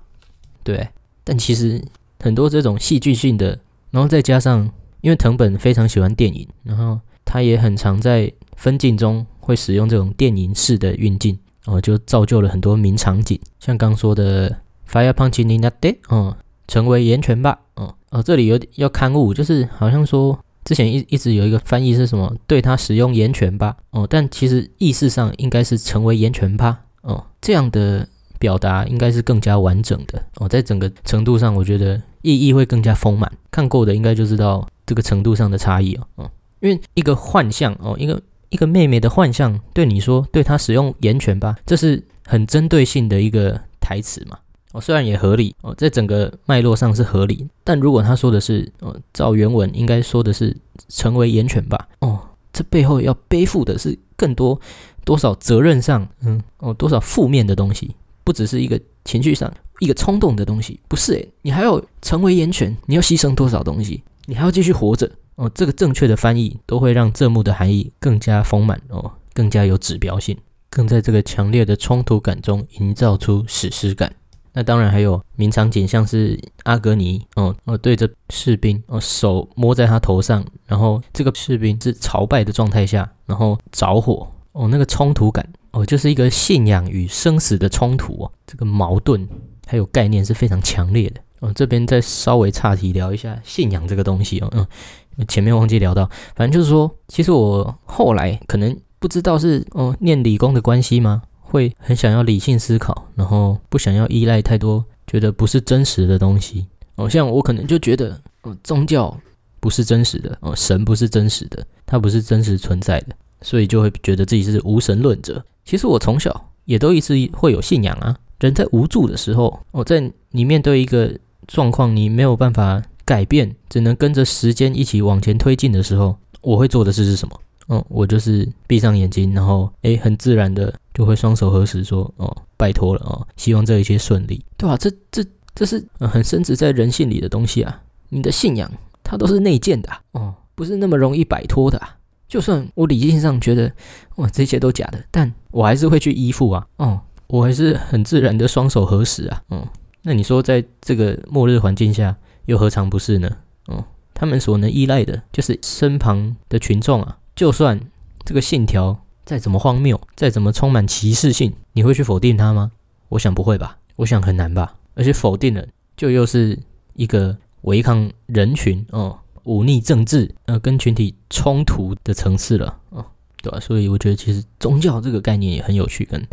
[0.64, 0.90] 对。
[1.24, 1.82] 但其实
[2.20, 3.60] 很多这种戏剧性的，
[3.92, 4.70] 然后再加上。
[5.04, 14.62] 因为藤本非常喜欢电影，然后他也很常在分镜中会使用这种电影式的运镜，哦，就造就了很多名场景，像刚说的
[14.94, 16.36] Fire Punch in the Day，哦，
[16.68, 34.68] 成为岩泉吧，哦，哦，这里有要刊物，就是好像说之前一一直有一个翻译是什么，对他使用岩泉吧，哦，但其实意思上应该是成为岩泉吧，哦，这样的表达应该是更加完整的，哦，在整个程度上，我觉得意义会更加丰满，看过的应该就知道。
[34.86, 44.38] 这个程度上的差异哦，哦，因为一个幻象哦，一个一个妹妹的幻象，对你说，对她使用言权吧，这是很针对性的一个台词嘛，
[44.74, 50.56] 哦，虽然也合理哦，在整个脉络上是合理，但如果他说的是，哦，照原文应该说的是
[50.90, 52.20] 成为严犬吧，哦，
[52.52, 54.60] 这背后要背负的是更多
[55.06, 64.04] 多少责任上，嗯，哦，多少负面的东西，不只是一个情绪上一个冲动的东西，不是诶，你还要成为严犬，你要牺牲多少东西？
[64.26, 70.36] 你还要继续活着哦，这个正确的翻译都会让这幕的含义更加丰满哦，更加有指标性，
[70.70, 74.12] 更在这个强烈的冲突感中营造出史诗感。
[74.54, 89.28] 那当然还有名场景，像是阿格尼哦哦对着士兵哦手摸在他头上，然后这个士兵是朝拜的状态下，然后着火哦，那个冲突感哦，就是一个信仰与生死的冲突哦，这个矛盾
[89.66, 91.20] 还有概念是非常强烈的。
[91.40, 101.24] 哦，这边再稍微岔题聊一下信仰这个东西哦，嗯，前面忘记聊到，反正就是说，其实我后来可能不知道是哦念理工的关系吗？
[101.54, 106.66] 会很想要理性思考，然后不想要依赖太多觉得不是真实的东西。
[106.96, 109.16] 哦，像我可能就觉得，哦，宗教
[109.60, 115.46] 不是真实的，哦，神不是真实的，它不是真实存在的，所以就会觉得自己是无神论者。
[115.64, 121.16] 其实我从小也都一直会有信仰啊，人在无助的时候，我在你面对一个。
[121.46, 127.38] 状况你没有办法改变，只能跟着时间一起往前推进的时候，我会做的事是什么？
[127.70, 135.24] 嗯，我就是闭上眼睛，然后诶，很自然的就会双手合十说：“哦，拜托了哦，希望这一切顺利，对吧？”这这
[135.56, 137.82] 这是很深植在人性里的东西啊！
[138.10, 138.70] 你的信仰
[139.04, 141.78] 它都是内建的啊哦，不是那么容易摆脱的。
[141.80, 141.98] 啊
[142.28, 143.72] 就算我理性上觉得
[144.16, 146.66] 哇，这些都假的，但我还是会去依附啊。
[146.78, 149.44] 哦，我还是很自然的双手合十啊。
[149.52, 149.68] 嗯。
[150.02, 153.30] 那你说，在这个末日环境下，又何尝不是呢？
[153.68, 153.86] 哦，
[154.16, 157.20] 他们所能依赖的就是身旁的群众啊。
[157.36, 157.80] 就算
[158.24, 162.72] 这个信条再怎么荒谬，再怎么充满歧视性，你会去否定它吗？
[163.10, 163.78] 我想不会吧。
[163.98, 164.76] 我想很难吧。
[164.96, 165.66] 而且否定了，
[165.96, 166.58] 就又是
[166.96, 173.06] 一个违抗人群哦，忤逆政治，呃，跟群体冲突的层次了哦，
[173.42, 173.60] 对吧？
[173.60, 176.28] 所以我觉得其实宗教这个概念也很有趣，跟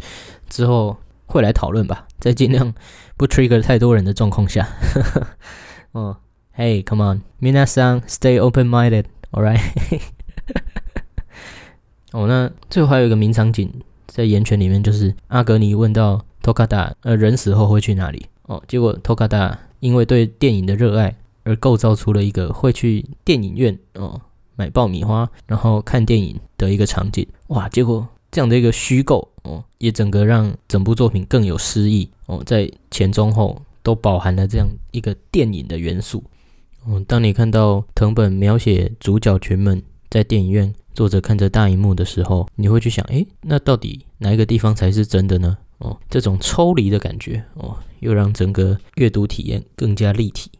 [0.48, 0.96] 之后。
[1.32, 2.74] 会来讨论吧，在尽量
[3.16, 4.68] 不 trigger 太多人的状况下。
[5.92, 6.16] 哦
[6.57, 9.61] ，Hey，come on，Minasan，stay open-minded，all right。
[12.12, 13.72] 哦，那最后还有一个名场景
[14.06, 18.26] 在岩泉里面，就是阿格尼问到 Tokada，呃，人死后会去哪里？
[18.42, 24.20] 哦，结果 Tokada 因为对电影的热爱而构造出了一个会去电影院哦
[24.56, 27.26] 买爆米花，然后看电影的一个场景。
[27.48, 36.22] 哇，结果这样的一个虚构哦，也整个让整部作品更有诗意哦，在前中后都饱含了这样一个电影的元素。
[36.84, 45.57] 哦，当你看到藤本描写主角群们在电影院作者看着大荧幕的时候，你会去想，诶，那到底哪一个地方才是真的呢？
[45.78, 50.51] 哦，这种抽离的感觉，哦，又让整个阅读体验更加立体。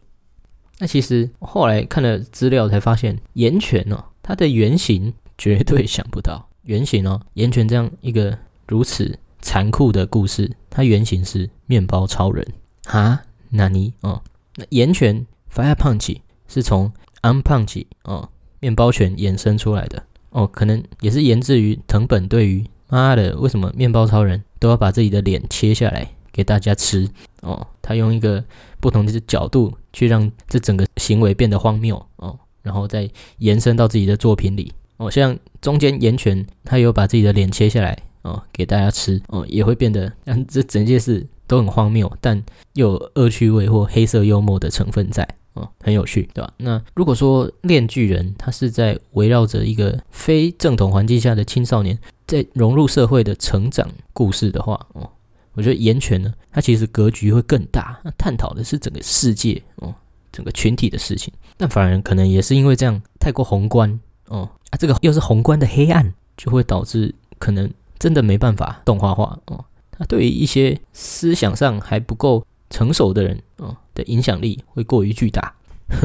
[0.79, 12.47] 那其实后来看了资料才发现，岩泉哦，它的原型绝对想不到，原型哦，岩泉这样一个如此残酷的故事，它原型是面包超人
[12.85, 14.21] 哈，纳尼哦，
[14.55, 15.25] 那岩泉。
[15.53, 16.15] Fire Punch
[16.47, 18.29] 是从 Un Punch 哦，
[18.61, 20.01] 面包拳衍生出来的
[20.31, 27.09] 哦，可能也是源自于藤本对于妈的为什么面包超人都要把自己的脸切下来给大家吃？
[27.41, 28.43] 哦，他用一个
[28.79, 32.05] 不同的角度去让这整个行为变得荒谬。
[32.17, 34.73] 哦，然后再延伸到自己的作品里。
[34.97, 39.21] 哦，像中间岩泉他有把自己的脸切下来哦给大家吃。
[39.27, 42.41] 哦，也会变得让这整件事都很荒谬，但
[42.73, 45.27] 又有恶趣味或黑色幽默的成分在。
[45.53, 46.53] 哦，很有趣，对吧？
[46.57, 55.09] 那如果说《炼巨人》他是在围绕着一个非正统环境下的青少年在融入社会的成长故事的话，哦，
[55.53, 59.93] 我觉得《岩泉》呢，它其实格局会更大，那探讨的是整个世界哦，
[60.31, 61.33] 整个群体的事情。
[61.57, 69.65] 但反而可能也是因为这样太过宏观哦，啊，这个又是宏观的黑暗，就会导致可能真的没办法动画化哦。
[69.91, 72.45] 它对于一些思想上还不够。
[72.73, 75.53] 成熟的人哦的影响力会过于巨大，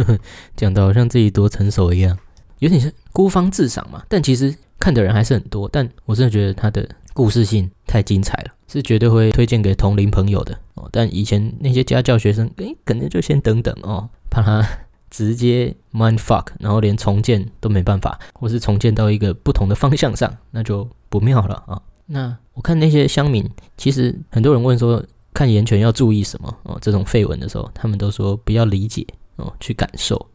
[0.55, 2.17] 讲的好像自己多成熟一样，
[2.59, 4.03] 有点像孤芳自赏嘛。
[4.09, 10.89] 但其实看的人还是很多，但我真的觉得他的故事性太精彩了，是绝对会推荐给同龄朋友的哦。
[10.93, 14.67] 但以前那些家教学生，诶，可能就先等等哦，怕他
[15.09, 21.81] 直接 mind fuck，然后连重建都没办法，或是重建到一个不同的方向上，那就不妙了啊。
[22.07, 25.03] 那我看那些乡民，其实很多人问说。
[25.37, 26.79] 看岩泉要注意什么哦？
[26.81, 29.07] 这种绯闻的时候，他们都说不要理解
[29.37, 30.31] 哦，去感受，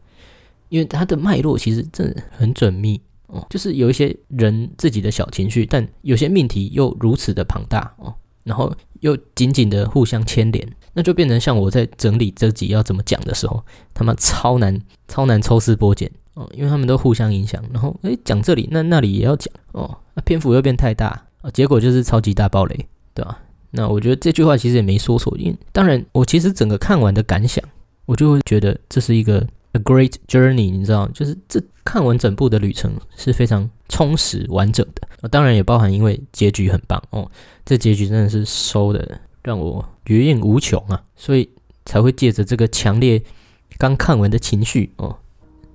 [0.68, 3.44] 因为它的脉络其实真的很缜密哦。
[3.50, 13.60] 就是有一些人自己的小情绪，但有些命题又如此的庞大哦，然后又紧紧的互相牵连，那就变成像我在整理这集要怎么讲的时候，
[13.92, 17.60] 他妈超难超难抽丝剥茧哦，因为他们都互相影响。
[17.72, 23.40] 然后诶，讲这里那那里也要讲哦，那篇幅又变太大啊，结果就是超级大暴雷，对吧？
[23.72, 27.64] 那我觉得这句话其实也没说错，因为当然我其实整个看完的感想，
[28.06, 29.38] 我就会觉得这是一个
[29.72, 35.28] a great journey，你知道，就是这看完整部的旅程是非常充实完整的。
[35.28, 37.30] 当然也包含因为结局很棒哦，
[37.64, 41.48] 这结局真的是收的让我余韵无穷啊，所以
[41.86, 43.22] 才会借着这个强烈
[43.78, 45.16] 刚看完的情绪哦，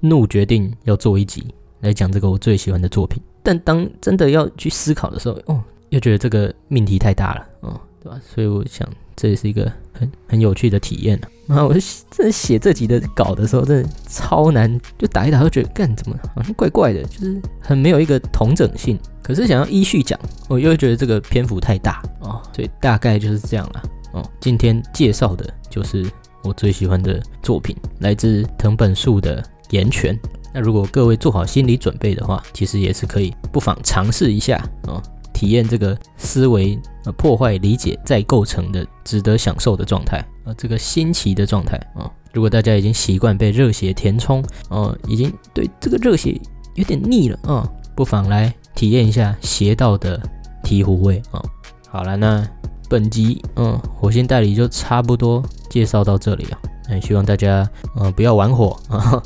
[0.01, 1.43] 怒决定要做一集
[1.79, 3.19] 来讲这个我最喜欢的作品。
[3.41, 7.81] 但当真的要去思考的时候，哦，又觉得这个命题太大了，哦。
[7.99, 8.21] 对吧？
[8.23, 11.27] 所以我想这也是一个很很有趣的体验呢。
[11.47, 11.75] 啊，我
[12.11, 18.97] 这写这集的稿的时候，真的超难，就打一打都觉得干怎么好像怪怪的，就是很没有一个同整性。
[19.23, 20.17] 可是想要依序讲，
[20.47, 23.83] 我又觉得这个篇幅太大哦，所以大概就是这样了。
[24.13, 26.05] 哦，今天介绍的就是
[26.43, 30.15] 我最喜欢的作品，来自藤本树的《岩泉》。
[30.53, 35.01] 那如果各位做好心理准备的话，其实也是可以不妨尝试一下哦。
[35.38, 36.75] 体验这个思维
[37.05, 46.41] 呃破坏理解再构成的值得享受的状态啊，这个新奇的状态啊，如果大家已经习惯被热血填充哦，已经对这个热血
[46.73, 50.19] 有点腻了啊，不妨来体验一下邪道的
[50.63, 51.39] 醍醐味啊。
[51.88, 52.43] 好了，那
[52.89, 56.59] 本集嗯火星代理就差不多介绍到这里啊。
[56.89, 59.21] 哎，希望大家呃不要玩火 啊，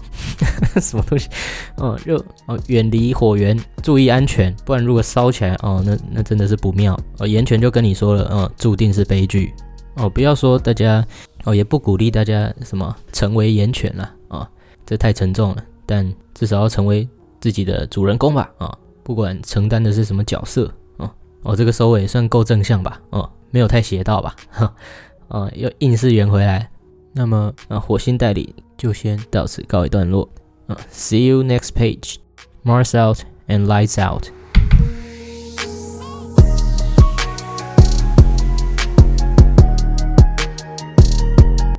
[0.81, 1.29] 什么东西？
[1.77, 7.27] 哦，就哦远离火源，注意安全，不然如果烧起来哦，那那真的是不妙哦。
[7.27, 9.53] 岩泉就跟你说了，嗯，注定是悲剧
[9.95, 10.09] 哦。
[10.09, 11.05] 不要说大家
[11.43, 14.49] 哦，也不鼓励大家什么成为岩泉了啊，
[14.85, 15.63] 这太沉重了。
[15.85, 17.07] 但至少要成为
[17.39, 21.11] 自己的主人公吧啊，不管承担的是什么角色哦。
[21.43, 22.99] 哦，这个收尾算够正向吧？
[23.11, 24.35] 哦，没有太邪道吧？
[24.49, 24.73] 哈，
[25.29, 26.70] 哦，又硬是圆回来。
[27.13, 30.27] 那么，啊，火星代理就先到此告一段落。
[30.67, 32.15] 啊，See you next page.
[32.63, 34.27] Mars out and lights out.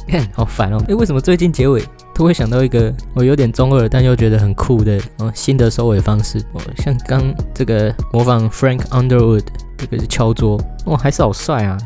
[0.07, 0.77] 看， 好烦哦！
[0.89, 1.83] 哎，为什么最近结尾
[2.15, 6.39] 都会想到一个我有点中二但又觉得很酷的哦新的收尾方式？
[6.53, 9.47] 哦，像刚这个模仿 Frank Underwood
[9.79, 11.79] 这个是敲桌，哇，还是好帅啊！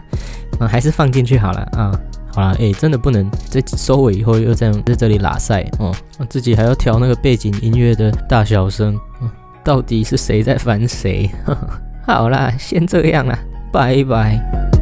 [0.59, 1.94] 啊，还是放进去好了啊。
[2.37, 5.91] 好啦，哎，真的不能在收尾以后又这样在这里拉塞哦，
[6.28, 8.95] 自己还要调那个背景音乐的大小声，
[9.64, 11.30] 到底是谁在烦谁？
[12.07, 13.39] 好啦，先这样啦，
[13.72, 14.76] 拜拜。